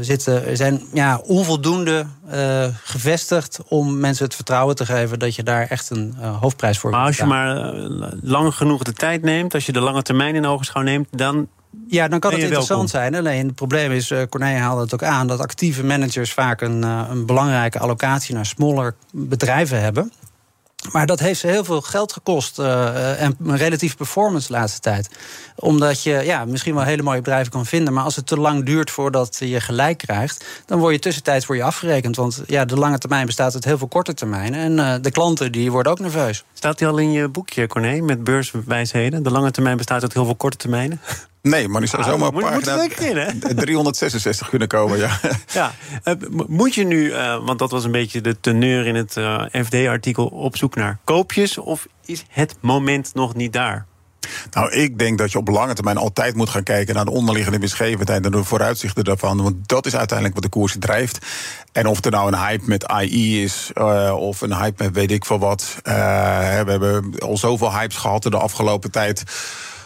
zitten, 0.01 0.57
zijn 0.57 0.81
ja, 0.93 1.17
onvoldoende 1.17 2.05
uh, 2.33 2.65
gevestigd 2.83 3.59
om 3.67 3.99
mensen 3.99 4.25
het 4.25 4.35
vertrouwen 4.35 4.75
te 4.79 4.93
geven 4.93 5.19
dat 5.19 5.35
je 5.35 5.43
daar 5.43 5.67
echt 5.67 5.89
een 5.89 6.15
uh, 6.19 6.39
hoofdprijs 6.39 6.79
voor 6.79 6.91
Maar 6.91 7.05
als 7.05 7.17
je 7.17 7.25
maar 7.25 7.73
lang 8.21 8.55
genoeg 8.55 8.83
de 8.83 8.93
tijd 8.93 9.21
neemt, 9.21 9.53
als 9.53 9.65
je 9.65 9.71
de 9.71 9.79
lange 9.79 10.01
termijn 10.01 10.35
in 10.35 10.45
ogenschouw 10.45 10.81
neemt, 10.81 11.07
dan 11.11 11.47
ja, 11.87 12.07
dan 12.07 12.19
kan 12.19 12.31
het 12.31 12.41
interessant 12.41 12.89
zijn. 12.89 13.15
Alleen 13.15 13.45
het 13.45 13.55
probleem 13.55 13.91
is, 13.91 14.11
uh, 14.11 14.21
Corné 14.29 14.57
haalde 14.57 14.81
het 14.81 14.93
ook 14.93 15.03
aan... 15.03 15.27
dat 15.27 15.39
actieve 15.39 15.83
managers 15.83 16.33
vaak 16.33 16.61
een, 16.61 16.81
een 16.83 17.25
belangrijke 17.25 17.79
allocatie 17.79 18.35
naar 18.35 18.45
smaller 18.45 18.95
bedrijven 19.11 19.81
hebben. 19.81 20.11
Maar 20.91 21.05
dat 21.05 21.19
heeft 21.19 21.39
ze 21.39 21.47
heel 21.47 21.63
veel 21.63 21.81
geld 21.81 22.13
gekost 22.13 22.59
uh, 22.59 23.21
en 23.21 23.37
een 23.43 23.57
relatieve 23.57 23.95
performance 23.95 24.47
de 24.47 24.53
laatste 24.53 24.79
tijd. 24.79 25.09
Omdat 25.55 26.03
je 26.03 26.11
ja, 26.11 26.45
misschien 26.45 26.75
wel 26.75 26.83
hele 26.83 27.01
mooie 27.01 27.21
bedrijven 27.21 27.51
kan 27.51 27.65
vinden, 27.65 27.93
maar 27.93 28.03
als 28.03 28.15
het 28.15 28.27
te 28.27 28.37
lang 28.37 28.65
duurt 28.65 28.91
voordat 28.91 29.37
je 29.39 29.61
gelijk 29.61 29.97
krijgt, 29.97 30.45
dan 30.65 30.79
word 30.79 30.93
je 30.93 30.99
tussentijds 30.99 31.45
voor 31.45 31.55
je 31.55 31.63
afgerekend. 31.63 32.15
Want 32.15 32.41
ja, 32.47 32.65
de 32.65 32.75
lange 32.75 32.97
termijn 32.97 33.25
bestaat 33.25 33.53
uit 33.53 33.63
heel 33.63 33.77
veel 33.77 33.87
korte 33.87 34.13
termijnen. 34.13 34.59
En 34.59 34.77
uh, 34.77 34.95
de 35.01 35.11
klanten 35.11 35.51
die 35.51 35.71
worden 35.71 35.91
ook 35.91 35.99
nerveus. 35.99 36.43
Staat 36.53 36.77
die 36.77 36.87
al 36.87 36.97
in 36.97 37.11
je 37.11 37.27
boekje, 37.27 37.67
Corné, 37.67 38.01
met 38.01 38.23
beurswijsheden? 38.23 39.23
De 39.23 39.31
lange 39.31 39.51
termijn 39.51 39.77
bestaat 39.77 40.01
uit 40.01 40.13
heel 40.13 40.25
veel 40.25 40.35
korte 40.35 40.57
termijnen? 40.57 41.01
Nee, 41.41 41.67
maar 41.67 41.81
die 41.81 41.89
zou 41.89 42.03
ah, 42.03 42.09
zomaar 42.09 42.31
pagina 42.31 42.81
in, 42.81 43.55
366 43.55 44.49
kunnen 44.49 44.67
komen, 44.67 44.97
ja. 44.97 45.19
ja. 45.53 45.71
Uh, 46.03 46.13
moet 46.47 46.75
je 46.75 46.83
nu, 46.83 47.05
uh, 47.05 47.45
want 47.45 47.59
dat 47.59 47.71
was 47.71 47.83
een 47.83 47.91
beetje 47.91 48.21
de 48.21 48.39
teneur 48.39 48.85
in 48.85 48.95
het 48.95 49.15
uh, 49.15 49.43
FD-artikel... 49.51 50.25
op 50.25 50.57
zoek 50.57 50.75
naar 50.75 50.97
koopjes, 51.03 51.57
of 51.57 51.87
is 52.05 52.25
het 52.29 52.55
moment 52.61 53.13
nog 53.13 53.35
niet 53.35 53.53
daar? 53.53 53.87
Nou, 54.51 54.71
ik 54.71 54.99
denk 54.99 55.17
dat 55.17 55.31
je 55.31 55.37
op 55.37 55.47
lange 55.47 55.73
termijn 55.73 55.97
altijd 55.97 56.35
moet 56.35 56.49
gaan 56.49 56.63
kijken 56.63 56.95
naar 56.95 57.05
de 57.05 57.11
onderliggende 57.11 57.59
winstgevendheid 57.59 58.25
en 58.25 58.31
de 58.31 58.43
vooruitzichten 58.43 59.03
daarvan. 59.03 59.43
Want 59.43 59.55
dat 59.67 59.85
is 59.85 59.95
uiteindelijk 59.95 60.35
wat 60.35 60.51
de 60.51 60.59
koers 60.59 60.75
drijft. 60.79 61.25
En 61.71 61.87
of 61.87 62.05
er 62.05 62.11
nou 62.11 62.27
een 62.27 62.39
hype 62.39 62.63
met 62.67 62.87
AI 62.87 63.43
is, 63.43 63.71
uh, 63.73 64.15
of 64.17 64.41
een 64.41 64.55
hype 64.55 64.83
met 64.83 64.93
weet 64.93 65.11
ik 65.11 65.25
veel 65.25 65.39
wat. 65.39 65.75
Uh, 65.83 65.93
we 66.63 66.71
hebben 66.71 67.13
al 67.19 67.37
zoveel 67.37 67.73
hypes 67.73 67.95
gehad 67.95 68.25
in 68.25 68.31
de 68.31 68.37
afgelopen 68.37 68.91
tijd. 68.91 69.23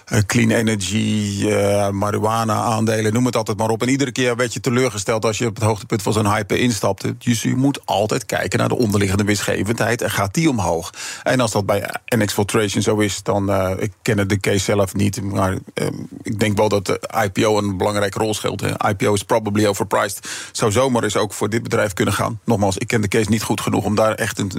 Eh, 0.05 0.19
clean 0.25 0.51
energy, 0.51 1.45
uh, 1.45 1.89
marijuana 1.89 2.53
aandelen, 2.53 3.13
noem 3.13 3.25
het 3.25 3.35
altijd 3.35 3.57
maar 3.57 3.69
op. 3.69 3.81
En 3.81 3.89
iedere 3.89 4.11
keer 4.11 4.35
werd 4.35 4.53
je 4.53 4.59
teleurgesteld 4.59 5.25
als 5.25 5.37
je 5.37 5.47
op 5.47 5.55
het 5.55 5.63
hoogtepunt 5.63 6.01
van 6.01 6.13
zo'n 6.13 6.33
hype 6.33 6.59
instapte. 6.59 7.17
Dus 7.17 7.41
je 7.41 7.55
moet 7.55 7.85
altijd 7.85 8.25
kijken 8.25 8.59
naar 8.59 8.67
de 8.67 8.77
onderliggende 8.77 9.23
winstgevendheid 9.23 10.01
en 10.01 10.11
gaat 10.11 10.33
die 10.33 10.49
omhoog. 10.49 10.93
En 11.23 11.39
als 11.39 11.51
dat 11.51 11.65
bij 11.65 11.89
NX 12.15 12.35
zo 12.79 12.97
is, 12.97 13.23
dan 13.23 13.49
uh, 13.49 13.71
ik 13.77 13.91
ken 14.01 14.27
de 14.27 14.39
case 14.39 14.59
zelf 14.59 14.93
niet, 14.93 15.21
maar 15.21 15.51
uh, 15.51 15.87
ik 16.21 16.39
denk 16.39 16.57
wel 16.57 16.69
dat 16.69 16.85
de 16.85 17.01
IPO 17.23 17.57
een 17.57 17.77
belangrijke 17.77 18.19
rol 18.19 18.33
speelt. 18.33 18.61
IPO 18.61 19.13
is 19.13 19.23
probably 19.23 19.65
overpriced. 19.65 20.29
Zou 20.51 20.71
zomaar 20.71 21.03
eens 21.03 21.17
ook 21.17 21.33
voor 21.33 21.49
dit 21.49 21.63
bedrijf 21.63 21.93
kunnen 21.93 22.13
gaan. 22.13 22.39
Nogmaals, 22.45 22.77
ik 22.77 22.87
ken 22.87 23.01
de 23.01 23.07
case 23.07 23.29
niet 23.29 23.43
goed 23.43 23.61
genoeg 23.61 23.85
om 23.85 23.95
daar 23.95 24.13
echt 24.13 24.39
een 24.39 24.51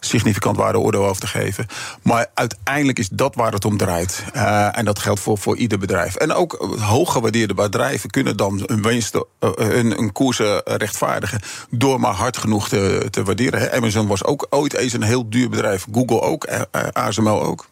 significant 0.00 0.56
waardeoordeel 0.56 1.06
over 1.06 1.20
te 1.20 1.26
geven. 1.26 1.66
Maar 2.02 2.26
uiteindelijk 2.34 2.98
is 2.98 3.08
dat 3.08 3.34
waar 3.34 3.52
het 3.52 3.64
om 3.64 3.76
draait. 3.76 4.24
Uh, 4.36 4.63
en 4.72 4.84
dat 4.84 4.98
geldt 4.98 5.20
voor, 5.20 5.38
voor 5.38 5.56
ieder 5.56 5.78
bedrijf. 5.78 6.14
En 6.14 6.32
ook 6.32 6.76
hooggewaardeerde 6.80 7.54
bedrijven 7.54 8.10
kunnen 8.10 8.36
dan 8.36 8.62
een, 8.66 8.82
winst, 8.82 9.14
uh, 9.14 9.20
een, 9.54 9.98
een 9.98 10.12
koers 10.12 10.40
rechtvaardigen. 10.64 11.40
door 11.70 12.00
maar 12.00 12.14
hard 12.14 12.36
genoeg 12.36 12.68
te, 12.68 13.06
te 13.10 13.22
waarderen. 13.22 13.72
Amazon 13.72 14.06
was 14.06 14.24
ook 14.24 14.46
ooit 14.50 14.74
eens 14.74 14.92
een 14.92 15.02
heel 15.02 15.30
duur 15.30 15.48
bedrijf. 15.48 15.86
Google 15.92 16.20
ook, 16.20 16.48
ASML 16.92 17.42
ook. 17.42 17.66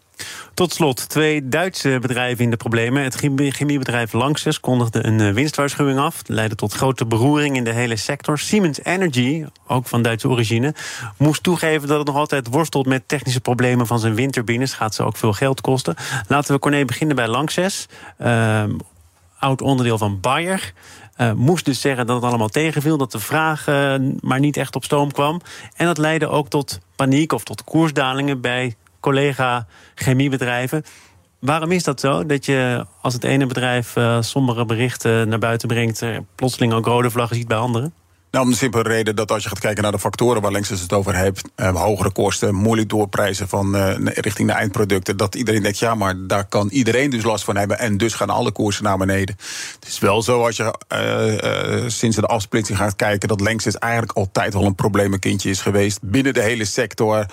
Tot 0.55 0.73
slot, 0.73 1.09
twee 1.09 1.49
Duitse 1.49 1.99
bedrijven 2.00 2.45
in 2.45 2.50
de 2.50 2.57
problemen. 2.57 3.02
Het 3.02 3.14
chemiebedrijf 3.37 4.12
Lanxess 4.12 4.61
kondigde 4.61 5.07
een 5.07 5.21
eh, 5.21 5.33
winstwaarschuwing 5.33 5.99
af. 5.99 6.23
Leidde 6.26 6.57
tot 6.57 6.73
grote 6.73 7.07
beroering 7.07 7.57
in 7.57 7.64
de 7.64 7.73
hele 7.73 7.97
sector. 7.97 8.38
Siemens 8.38 8.85
Energy, 8.85 9.45
ook 9.67 9.87
van 9.87 10.02
Duitse 10.02 10.29
origine, 10.29 10.75
moest 11.17 11.43
toegeven 11.43 11.88
dat 11.88 11.99
het 11.99 12.07
nog 12.07 12.17
altijd 12.17 12.47
worstelt 12.50 12.87
met 12.87 13.09
technische 13.09 13.41
problemen 13.41 13.87
van 13.87 13.99
zijn 13.99 14.14
windturbines. 14.14 14.73
Gaat 14.73 14.95
ze 14.95 15.02
ook 15.02 15.17
veel 15.17 15.33
geld 15.33 15.61
kosten. 15.61 15.95
Laten 16.29 16.55
we 16.55 16.61
Corné 16.61 16.85
beginnen 16.85 17.17
bij 17.17 17.29
Lanxess. 17.29 17.87
Uh, 18.21 18.64
oud 19.38 19.62
onderdeel 19.62 19.99
van 19.99 20.21
Bayer. 20.21 20.73
Uh, 21.17 21.33
moest 21.33 21.64
dus 21.64 21.81
zeggen 21.81 22.07
dat 22.07 22.17
het 22.17 22.25
allemaal 22.25 22.49
tegenviel, 22.49 22.97
dat 22.97 23.12
de 23.12 23.19
vraag 23.19 23.67
maar 24.21 24.41
niet 24.41 24.57
echt 24.57 24.76
op 24.76 24.85
stoom 24.85 25.12
kwam. 25.12 25.41
En 25.76 25.87
dat 25.87 25.99
leidde 25.99 26.29
ook 26.29 26.49
tot 26.49 26.79
paniek 26.97 27.33
of 27.33 27.45
tot 27.45 27.64
koersdalingen 27.64 28.41
bij 28.41 28.76
collega 29.03 29.67
chemiebedrijven. 29.95 30.83
Waarom 31.39 31.73
is 31.73 31.85
dat 31.85 32.01
zo? 32.01 32.27
Dat 32.27 32.45
je 32.45 32.87
als 33.01 33.15
het 33.15 33.25
ene 33.25 33.47
bedrijf 33.47 33.97
uh, 33.97 34.21
sombere 34.21 34.65
berichten 34.65 35.29
naar 35.29 35.39
buiten 35.39 35.69
brengt, 35.69 36.03
plotseling 36.35 36.73
ook 36.73 36.87
rode 36.87 37.11
vlaggen 37.11 37.37
ziet 37.37 37.49
bij 37.49 37.57
anderen? 37.57 38.02
Nou, 38.33 38.45
om 38.45 38.51
de 38.51 38.57
simpele 38.57 38.83
reden 38.83 39.17
dat 39.17 39.31
als 39.31 39.43
je 39.43 39.49
gaat 39.49 39.59
kijken 39.59 39.83
naar 39.83 39.93
de 39.93 39.99
factoren 39.99 40.43
waar 40.43 40.53
Lexus 40.53 40.81
het 40.81 40.93
over 40.93 41.15
heeft, 41.15 41.49
eh, 41.55 41.75
hogere 41.75 42.12
kosten, 42.12 42.55
moeilijk 42.55 42.88
doorprijzen 42.88 43.49
van 43.49 43.77
uh, 43.77 43.95
richting 43.99 44.49
de 44.49 44.55
eindproducten, 44.55 45.16
dat 45.16 45.35
iedereen 45.35 45.62
denkt, 45.62 45.79
ja, 45.79 45.95
maar 45.95 46.14
daar 46.27 46.45
kan 46.45 46.68
iedereen 46.68 47.11
dus 47.11 47.23
last 47.23 47.45
van 47.45 47.57
hebben 47.57 47.79
en 47.79 47.97
dus 47.97 48.14
gaan 48.14 48.31
alle 48.31 48.53
koersen 48.53 48.85
naar 48.85 48.99
beneden. 48.99 49.37
Het 49.81 49.88
is 49.88 49.99
wel 49.99 50.23
zo 50.23 50.45
als 50.45 50.57
je 50.57 50.75
uh, 51.83 51.88
sinds 51.88 52.16
de 52.16 52.27
afsplitsing 52.27 52.79
gaat 52.79 52.97
kijken 52.97 53.29
dat 53.29 53.40
Lexus 53.40 53.77
eigenlijk 53.79 54.12
altijd 54.12 54.55
al 54.55 54.64
een 54.64 54.75
probleemkindje 54.75 55.51
is 55.51 55.61
geweest 55.61 55.99
binnen 56.03 56.35
de 56.35 56.42
hele 56.42 56.64
sector. 56.64 57.27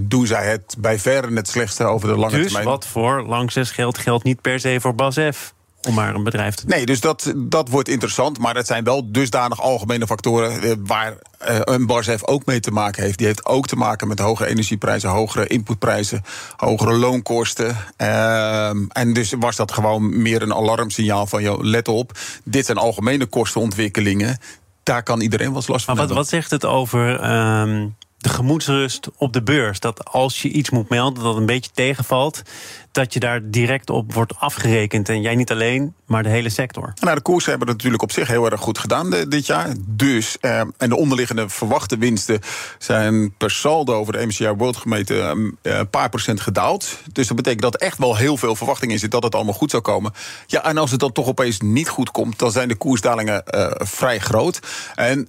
doen 0.00 0.26
zij 0.26 0.50
het 0.50 0.76
bij 0.78 0.98
verre 0.98 1.34
het 1.34 1.48
slechtste 1.48 1.84
over 1.84 2.08
de 2.08 2.16
lange 2.16 2.36
dus 2.36 2.44
termijn. 2.44 2.64
wat 2.64 2.86
voor 2.86 3.22
Lanxess 3.26 3.70
geldt, 3.70 3.98
geldt 3.98 4.24
niet 4.24 4.40
per 4.40 4.60
se 4.60 4.80
voor 4.80 4.94
BASF 4.94 5.52
om 5.88 5.94
maar 5.94 6.14
een 6.14 6.24
bedrijf 6.24 6.54
te 6.54 6.66
Nee, 6.66 6.86
dus 6.86 7.00
dat, 7.00 7.32
dat 7.36 7.68
wordt 7.68 7.88
interessant. 7.88 8.38
Maar 8.38 8.54
dat 8.54 8.66
zijn 8.66 8.84
wel 8.84 9.12
dusdanig 9.12 9.60
algemene 9.60 10.06
factoren 10.06 10.62
eh, 10.62 10.72
waar 10.84 11.16
uh, 11.48 11.58
een 11.60 11.86
Barsef 11.86 12.26
ook 12.26 12.46
mee 12.46 12.60
te 12.60 12.70
maken 12.70 13.02
heeft. 13.02 13.18
Die 13.18 13.26
heeft 13.26 13.46
ook 13.46 13.66
te 13.66 13.76
maken 13.76 14.08
met 14.08 14.18
hoge 14.18 14.46
energieprijzen, 14.46 15.10
hogere 15.10 15.46
inputprijzen, 15.46 16.24
hogere 16.56 16.92
loonkosten. 16.92 17.76
Uh, 17.98 18.68
en 18.88 19.12
dus 19.12 19.34
was 19.38 19.56
dat 19.56 19.72
gewoon 19.72 20.22
meer 20.22 20.42
een 20.42 20.54
alarmsignaal 20.54 21.26
van, 21.26 21.42
joh, 21.42 21.62
let 21.62 21.88
op, 21.88 22.18
dit 22.44 22.66
zijn 22.66 22.78
algemene 22.78 23.26
kostenontwikkelingen. 23.26 24.38
Daar 24.82 25.02
kan 25.02 25.20
iedereen 25.20 25.46
wel 25.46 25.56
eens 25.56 25.66
last 25.66 25.84
van 25.84 25.96
maar 25.96 26.06
wat, 26.06 26.16
wat 26.16 26.28
zegt 26.28 26.50
het 26.50 26.64
over... 26.64 27.20
Uh, 27.22 27.84
de 28.20 28.28
gemoedsrust 28.28 29.08
op 29.16 29.32
de 29.32 29.42
beurs. 29.42 29.80
Dat 29.80 30.04
als 30.04 30.42
je 30.42 30.48
iets 30.48 30.70
moet 30.70 30.88
melden 30.88 31.22
dat 31.22 31.36
een 31.36 31.46
beetje 31.46 31.70
tegenvalt, 31.74 32.42
dat 32.92 33.12
je 33.12 33.20
daar 33.20 33.40
direct 33.42 33.90
op 33.90 34.14
wordt 34.14 34.36
afgerekend. 34.38 35.08
En 35.08 35.20
jij 35.20 35.34
niet 35.34 35.50
alleen, 35.50 35.94
maar 36.06 36.22
de 36.22 36.28
hele 36.28 36.48
sector. 36.48 36.92
Nou, 37.00 37.14
de 37.14 37.22
koersen 37.22 37.50
hebben 37.50 37.68
het 37.68 37.76
natuurlijk 37.76 38.02
op 38.02 38.12
zich 38.12 38.28
heel 38.28 38.50
erg 38.50 38.60
goed 38.60 38.78
gedaan 38.78 39.10
dit 39.10 39.46
jaar. 39.46 39.74
Dus, 39.86 40.38
eh, 40.40 40.60
en 40.60 40.88
de 40.88 40.96
onderliggende 40.96 41.48
verwachte 41.48 41.98
winsten 41.98 42.40
zijn 42.78 43.34
per 43.36 43.50
saldo 43.50 43.94
over 43.94 44.12
de 44.12 44.26
MCI 44.26 44.48
World 44.48 44.76
gemeten 44.76 45.30
eh, 45.62 45.78
een 45.78 45.90
paar 45.90 46.08
procent 46.08 46.40
gedaald. 46.40 46.98
Dus 47.12 47.26
dat 47.26 47.36
betekent 47.36 47.62
dat 47.62 47.76
echt 47.76 47.98
wel 47.98 48.16
heel 48.16 48.36
veel 48.36 48.56
verwachting 48.56 48.92
in 48.92 48.98
zit 48.98 49.10
dat 49.10 49.22
het 49.22 49.34
allemaal 49.34 49.54
goed 49.54 49.70
zou 49.70 49.82
komen. 49.82 50.12
Ja, 50.46 50.64
en 50.64 50.78
als 50.78 50.90
het 50.90 51.00
dan 51.00 51.12
toch 51.12 51.26
opeens 51.26 51.60
niet 51.60 51.88
goed 51.88 52.10
komt, 52.10 52.38
dan 52.38 52.52
zijn 52.52 52.68
de 52.68 52.74
koersdalingen 52.74 53.42
uh, 53.54 53.70
vrij 53.74 54.18
groot. 54.18 54.60
En 54.94 55.18
uh, 55.18 55.24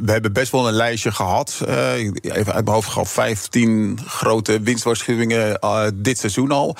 we 0.00 0.12
hebben 0.12 0.32
best 0.32 0.52
wel 0.52 0.68
een 0.68 0.74
lijstje 0.74 1.12
gehad. 1.12 1.60
Uh, 1.68 1.92
even 2.22 2.52
uit 2.52 2.64
mijn 2.64 2.66
hoofd 2.66 2.88
gehad, 2.88 3.10
15 3.10 3.98
grote 4.06 4.60
winstwaarschuwingen 4.60 5.60
dit 5.94 6.18
seizoen 6.18 6.50
al. 6.50 6.76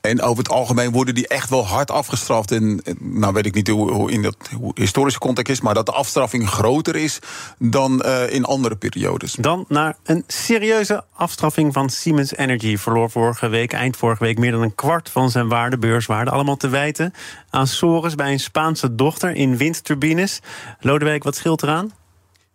En 0.00 0.22
over 0.22 0.38
het 0.38 0.52
algemeen 0.52 0.92
worden 0.92 1.14
die 1.14 1.28
echt 1.28 1.50
wel 1.50 1.66
hard 1.66 1.90
afgestraft. 1.90 2.50
En 2.50 2.82
nou 3.00 3.32
weet 3.32 3.46
ik 3.46 3.54
niet 3.54 3.68
hoe, 3.68 4.10
in 4.10 4.22
dat 4.22 4.36
historische 4.74 5.20
context 5.20 5.52
is, 5.52 5.60
maar 5.60 5.74
dat 5.74 5.86
de 5.86 5.92
afstraffing 5.92 6.48
groter 6.48 6.96
is 6.96 7.18
dan 7.58 8.02
uh, 8.06 8.32
in 8.32 8.44
andere 8.44 8.76
periodes. 8.76 9.32
Dan 9.32 9.64
naar 9.68 9.96
een 10.02 10.24
serieuze 10.26 11.04
afstraffing 11.14 11.72
van 11.72 11.90
Siemens 11.90 12.36
Energy. 12.36 12.76
Verloor 12.76 13.10
vorige 13.10 13.48
week, 13.48 13.72
eind 13.72 13.96
vorige 13.96 14.24
week, 14.24 14.38
meer 14.38 14.52
dan 14.52 14.62
een 14.62 14.74
kwart 14.74 15.10
van 15.10 15.30
zijn 15.30 15.48
waarde, 15.48 15.78
beurswaarde. 15.78 16.30
Allemaal 16.30 16.56
te 16.56 16.68
wijten 16.68 17.12
aan 17.50 17.66
sores 17.66 18.14
bij 18.14 18.32
een 18.32 18.40
Spaanse 18.40 18.94
dochter 18.94 19.34
in 19.34 19.56
windturbines. 19.56 20.40
Lodewijk, 20.80 21.22
wat 21.22 21.36
scheelt 21.36 21.62
eraan? 21.62 21.92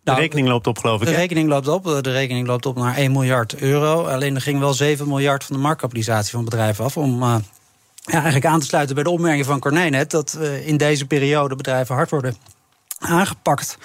De 0.03 0.09
nou, 0.11 0.21
rekening 0.21 0.47
loopt 0.47 0.67
op, 0.67 0.77
geloof 0.77 1.01
ik. 1.01 1.07
De 1.07 1.13
rekening 1.13 1.49
loopt 1.49 1.67
op. 1.67 1.83
De 1.83 2.11
rekening 2.11 2.47
loopt 2.47 2.65
op 2.65 2.75
naar 2.75 2.95
1 2.95 3.11
miljard 3.11 3.55
euro. 3.55 4.05
Alleen 4.05 4.35
er 4.35 4.41
ging 4.41 4.59
wel 4.59 4.73
7 4.73 5.07
miljard 5.07 5.43
van 5.43 5.55
de 5.55 5.61
marktkapitalisatie 5.61 6.31
van 6.31 6.43
bedrijf 6.43 6.79
af. 6.79 6.97
Om 6.97 7.23
uh, 7.23 7.35
ja, 7.95 8.13
eigenlijk 8.13 8.45
aan 8.45 8.59
te 8.59 8.65
sluiten 8.65 8.95
bij 8.95 9.03
de 9.03 9.09
opmerking 9.09 9.45
van 9.45 9.59
Corné 9.59 9.89
net. 9.89 10.11
Dat 10.11 10.37
uh, 10.39 10.67
in 10.67 10.77
deze 10.77 11.05
periode 11.05 11.55
bedrijven 11.55 11.95
hard 11.95 12.09
worden 12.09 12.35
aangepakt. 12.99 13.77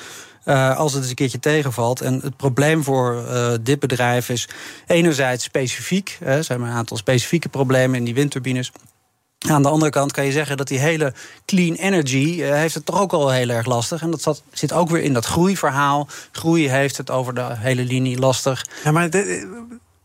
Uh, 0.44 0.76
als 0.76 0.92
het 0.92 1.00
eens 1.00 1.10
een 1.10 1.16
keertje 1.16 1.38
tegenvalt. 1.38 2.00
En 2.00 2.20
het 2.22 2.36
probleem 2.36 2.82
voor 2.82 3.24
uh, 3.30 3.52
dit 3.60 3.78
bedrijf 3.78 4.28
is 4.28 4.48
enerzijds 4.86 5.44
specifiek. 5.44 6.18
Er 6.20 6.44
zijn 6.44 6.60
maar 6.60 6.70
een 6.70 6.76
aantal 6.76 6.96
specifieke 6.96 7.48
problemen 7.48 7.98
in 7.98 8.04
die 8.04 8.14
windturbines. 8.14 8.72
Aan 9.38 9.62
de 9.62 9.68
andere 9.68 9.90
kant 9.90 10.12
kan 10.12 10.24
je 10.24 10.32
zeggen 10.32 10.56
dat 10.56 10.68
die 10.68 10.78
hele 10.78 11.12
clean 11.44 11.74
energy 11.74 12.36
uh, 12.38 12.50
heeft 12.50 12.74
het 12.74 12.86
toch 12.86 13.00
ook 13.00 13.12
al 13.12 13.30
heel 13.30 13.48
erg 13.48 13.66
lastig. 13.66 14.02
En 14.02 14.10
dat 14.10 14.22
zat, 14.22 14.42
zit 14.52 14.72
ook 14.72 14.88
weer 14.88 15.02
in 15.02 15.12
dat 15.12 15.26
groeiverhaal. 15.26 16.08
Groei 16.32 16.68
heeft 16.68 16.96
het 16.96 17.10
over 17.10 17.34
de 17.34 17.46
hele 17.48 17.84
linie 17.84 18.18
lastig. 18.18 18.66
Ja, 18.84 18.90
maar 18.90 19.10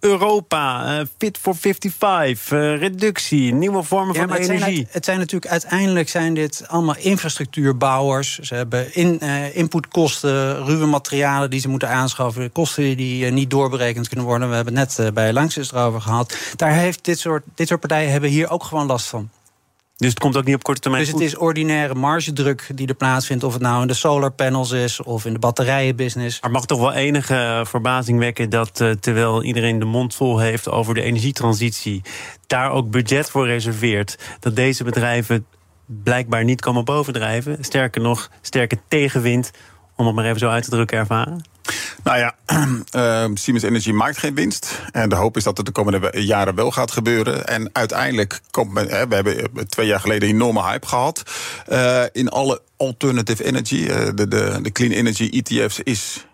Europa, 0.01 0.99
uh, 0.99 1.05
Fit 1.17 1.37
for 1.37 1.55
55, 1.55 2.51
uh, 2.51 2.77
reductie, 2.77 3.53
nieuwe 3.53 3.83
vormen 3.83 4.15
van 4.15 4.31
het 4.31 4.39
energie. 4.39 4.75
Zijn, 4.75 4.87
het 4.89 5.05
zijn 5.05 5.17
natuurlijk 5.17 5.51
uiteindelijk 5.51 6.09
zijn 6.09 6.33
dit 6.33 6.63
allemaal 6.67 6.95
infrastructuurbouwers. 6.97 8.39
Ze 8.39 8.55
hebben 8.55 8.95
in, 8.95 9.19
uh, 9.23 9.55
inputkosten, 9.55 10.65
ruwe 10.65 10.85
materialen 10.85 11.49
die 11.49 11.59
ze 11.59 11.69
moeten 11.69 11.89
aanschaffen, 11.89 12.51
kosten 12.51 12.97
die 12.97 13.25
niet 13.25 13.49
doorberekend 13.49 14.07
kunnen 14.07 14.25
worden. 14.25 14.49
We 14.49 14.55
hebben 14.55 14.77
het 14.77 14.97
net 14.97 15.13
bij 15.13 15.33
Langs 15.33 15.57
erover 15.57 16.01
gehad. 16.01 16.37
Daar 16.55 16.73
heeft 16.73 17.05
dit 17.05 17.19
soort, 17.19 17.43
dit 17.55 17.67
soort 17.67 17.79
partijen 17.79 18.11
hebben 18.11 18.29
hier 18.29 18.49
ook 18.49 18.63
gewoon 18.63 18.85
last 18.85 19.07
van. 19.07 19.29
Dus 20.01 20.09
het 20.09 20.19
komt 20.19 20.37
ook 20.37 20.45
niet 20.45 20.55
op 20.55 20.63
korte 20.63 20.81
termijn. 20.81 21.03
Dus 21.03 21.13
het 21.13 21.21
is 21.21 21.37
ordinaire 21.37 21.95
margedruk 21.95 22.71
die 22.75 22.87
er 22.87 22.95
plaatsvindt. 22.95 23.43
Of 23.43 23.53
het 23.53 23.61
nou 23.61 23.81
in 23.81 23.87
de 23.87 23.93
solar 23.93 24.31
panels 24.31 24.71
is 24.71 25.01
of 25.01 25.25
in 25.25 25.33
de 25.33 25.39
batterijenbusiness. 25.39 26.41
Maar 26.41 26.51
mag 26.51 26.65
toch 26.65 26.79
wel 26.79 26.93
enige 26.93 27.63
verbazing 27.65 28.19
wekken 28.19 28.49
dat 28.49 28.79
uh, 28.79 28.91
terwijl 28.91 29.43
iedereen 29.43 29.79
de 29.79 29.85
mond 29.85 30.15
vol 30.15 30.39
heeft 30.39 30.69
over 30.69 30.93
de 30.93 31.01
energietransitie, 31.01 32.01
daar 32.47 32.71
ook 32.71 32.89
budget 32.89 33.29
voor 33.29 33.47
reserveert. 33.47 34.17
Dat 34.39 34.55
deze 34.55 34.83
bedrijven 34.83 35.45
blijkbaar 35.85 36.43
niet 36.43 36.61
komen 36.61 36.85
bovendrijven. 36.85 37.57
Sterker 37.63 38.01
nog, 38.01 38.29
sterke 38.41 38.77
tegenwind, 38.87 39.51
om 39.95 40.05
het 40.05 40.15
maar 40.15 40.25
even 40.25 40.39
zo 40.39 40.49
uit 40.49 40.63
te 40.63 40.69
drukken, 40.69 40.97
ervaren. 40.97 41.41
Nou 42.03 42.17
ja, 42.17 42.35
uh, 42.95 43.29
Siemens 43.33 43.65
Energy 43.65 43.91
maakt 43.91 44.17
geen 44.17 44.35
winst. 44.35 44.81
En 44.91 45.09
de 45.09 45.15
hoop 45.15 45.37
is 45.37 45.43
dat 45.43 45.57
het 45.57 45.65
de 45.65 45.71
komende 45.71 46.21
jaren 46.21 46.55
wel 46.55 46.71
gaat 46.71 46.91
gebeuren. 46.91 47.47
En 47.47 47.69
uiteindelijk 47.73 48.39
komt 48.51 48.73
men. 48.73 48.87
We 49.09 49.15
hebben 49.15 49.69
twee 49.69 49.87
jaar 49.87 49.99
geleden 49.99 50.29
een 50.29 50.35
enorme 50.35 50.63
hype 50.63 50.87
gehad. 50.87 51.23
Uh, 51.69 52.03
in 52.11 52.29
alle 52.29 52.61
alternative 52.77 53.43
energy. 53.43 53.87
De, 53.87 54.27
de, 54.27 54.59
de 54.61 54.71
clean 54.71 54.91
energy 54.91 55.29
ETF's 55.43 55.79
is 55.79 56.25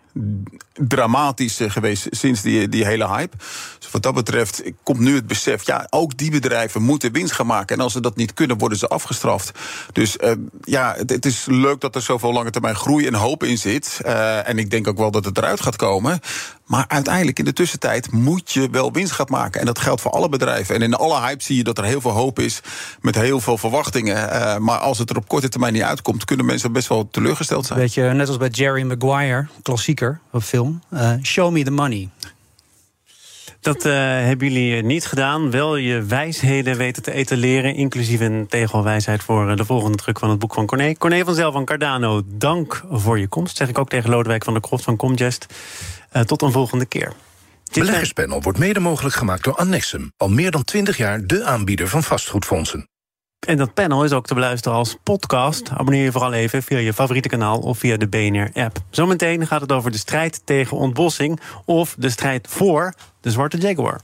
dramatisch 0.74 1.60
geweest 1.68 2.06
sinds 2.10 2.42
die, 2.42 2.68
die 2.68 2.84
hele 2.86 3.08
hype. 3.08 3.36
Dus 3.78 3.90
wat 3.90 4.02
dat 4.02 4.14
betreft 4.14 4.62
komt 4.82 4.98
nu 4.98 5.14
het 5.14 5.26
besef... 5.26 5.66
ja, 5.66 5.86
ook 5.90 6.16
die 6.16 6.30
bedrijven 6.30 6.82
moeten 6.82 7.12
winst 7.12 7.32
gaan 7.32 7.46
maken. 7.46 7.76
En 7.76 7.82
als 7.82 7.92
ze 7.92 8.00
dat 8.00 8.16
niet 8.16 8.34
kunnen, 8.34 8.58
worden 8.58 8.78
ze 8.78 8.88
afgestraft. 8.88 9.52
Dus 9.92 10.16
uh, 10.16 10.32
ja, 10.60 10.94
het, 11.06 11.26
is 11.26 11.46
leuk 11.46 11.80
dat 11.80 11.94
er 11.94 12.02
zoveel 12.02 12.32
lange 12.32 12.50
termijn 12.50 12.74
groei 12.74 13.06
en 13.06 13.14
hoop 13.14 13.42
in 13.42 13.58
zit. 13.58 14.00
Uh, 14.06 14.48
en 14.48 14.58
ik 14.58 14.70
denk 14.70 14.88
ook 14.88 14.98
wel 14.98 15.10
dat 15.10 15.24
het 15.24 15.38
eruit 15.38 15.60
gaat 15.60 15.76
komen. 15.76 16.20
Maar 16.68 16.84
uiteindelijk 16.88 17.38
in 17.38 17.44
de 17.44 17.52
tussentijd 17.52 18.12
moet 18.12 18.52
je 18.52 18.68
wel 18.70 18.92
winst 18.92 19.12
gaan 19.12 19.26
maken. 19.28 19.60
En 19.60 19.66
dat 19.66 19.78
geldt 19.78 20.00
voor 20.00 20.10
alle 20.10 20.28
bedrijven. 20.28 20.74
En 20.74 20.82
in 20.82 20.94
alle 20.94 21.20
hype 21.20 21.42
zie 21.42 21.56
je 21.56 21.64
dat 21.64 21.78
er 21.78 21.84
heel 21.84 22.00
veel 22.00 22.10
hoop 22.10 22.38
is... 22.38 22.60
met 23.00 23.14
heel 23.14 23.40
veel 23.40 23.58
verwachtingen. 23.58 24.16
Uh, 24.16 24.56
maar 24.56 24.78
als 24.78 24.98
het 24.98 25.10
er 25.10 25.16
op 25.16 25.28
korte 25.28 25.48
termijn 25.48 25.72
niet 25.72 25.82
uitkomt... 25.82 26.24
kunnen 26.24 26.46
mensen 26.46 26.72
best 26.72 26.88
wel 26.88 27.08
teleurgesteld 27.10 27.66
zijn. 27.66 27.78
Weet 27.78 27.94
je, 27.94 28.02
net 28.02 28.28
als 28.28 28.36
bij 28.36 28.48
Jerry 28.48 28.82
Maguire, 28.82 29.46
klassieker, 29.62 30.20
een 30.32 30.40
film... 30.40 30.82
show 31.22 31.52
me 31.52 31.62
the 31.62 31.70
money. 31.70 32.08
Dat 33.60 33.86
uh, 33.86 33.92
hebben 34.02 34.52
jullie 34.52 34.82
niet 34.82 35.06
gedaan. 35.06 35.50
Wel 35.50 35.76
je 35.76 36.02
wijsheden 36.02 36.76
weten 36.76 37.02
te 37.02 37.12
etaleren. 37.12 37.74
Inclusief 37.74 38.20
een 38.20 38.46
tegelwijsheid 38.48 39.22
voor 39.22 39.56
de 39.56 39.64
volgende 39.64 39.96
druk 39.96 40.18
van 40.18 40.30
het 40.30 40.38
boek 40.38 40.54
van 40.54 40.66
Corné. 40.66 40.94
Corné 40.94 41.24
van 41.24 41.34
Zel 41.34 41.52
van 41.52 41.64
Cardano, 41.64 42.22
dank 42.26 42.84
voor 42.90 43.18
je 43.18 43.28
komst. 43.28 43.56
Zeg 43.56 43.68
ik 43.68 43.78
ook 43.78 43.88
tegen 43.88 44.10
Lodewijk 44.10 44.44
van 44.44 44.52
der 44.52 44.62
Kroft 44.62 44.84
van 44.84 44.96
Comgest. 44.96 45.46
Uh, 46.12 46.22
tot 46.22 46.42
een 46.42 46.52
volgende 46.52 46.86
keer. 46.86 47.12
Beleggerspanel 47.72 48.42
wordt 48.42 48.58
mede 48.58 48.80
mogelijk 48.80 49.14
gemaakt 49.14 49.44
door 49.44 49.54
Annexum. 49.54 50.12
Al 50.16 50.28
meer 50.28 50.50
dan 50.50 50.64
20 50.64 50.96
jaar 50.96 51.26
de 51.26 51.44
aanbieder 51.44 51.88
van 51.88 52.02
vastgoedfondsen. 52.02 52.88
En 53.46 53.56
dat 53.56 53.74
panel 53.74 54.04
is 54.04 54.12
ook 54.12 54.26
te 54.26 54.34
beluisteren 54.34 54.78
als 54.78 54.96
podcast. 55.02 55.70
Abonneer 55.70 56.04
je 56.04 56.12
vooral 56.12 56.32
even 56.32 56.62
via 56.62 56.78
je 56.78 56.92
favoriete 56.92 57.28
kanaal 57.28 57.58
of 57.60 57.78
via 57.78 57.96
de 57.96 58.08
BNR-app. 58.08 58.78
Zometeen 58.90 59.46
gaat 59.46 59.60
het 59.60 59.72
over 59.72 59.90
de 59.90 59.98
strijd 59.98 60.46
tegen 60.46 60.76
ontbossing 60.76 61.40
of 61.64 61.94
de 61.98 62.10
strijd 62.10 62.48
voor 62.48 62.94
de 63.20 63.30
zwarte 63.30 63.56
jaguar. 63.58 64.00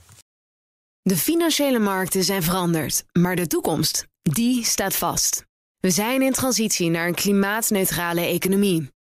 De 1.01 1.17
financiële 1.17 1.79
markten 1.79 2.23
zijn 2.23 2.43
veranderd, 2.43 3.03
maar 3.11 3.35
de 3.35 3.47
toekomst, 3.47 4.07
die 4.21 4.63
staat 4.63 4.95
vast. 4.95 5.45
We 5.79 5.89
zijn 5.89 6.21
in 6.21 6.31
transitie 6.31 6.89
naar 6.89 7.07
een 7.07 7.15
klimaatneutrale 7.15 8.21
economie. 8.21 8.89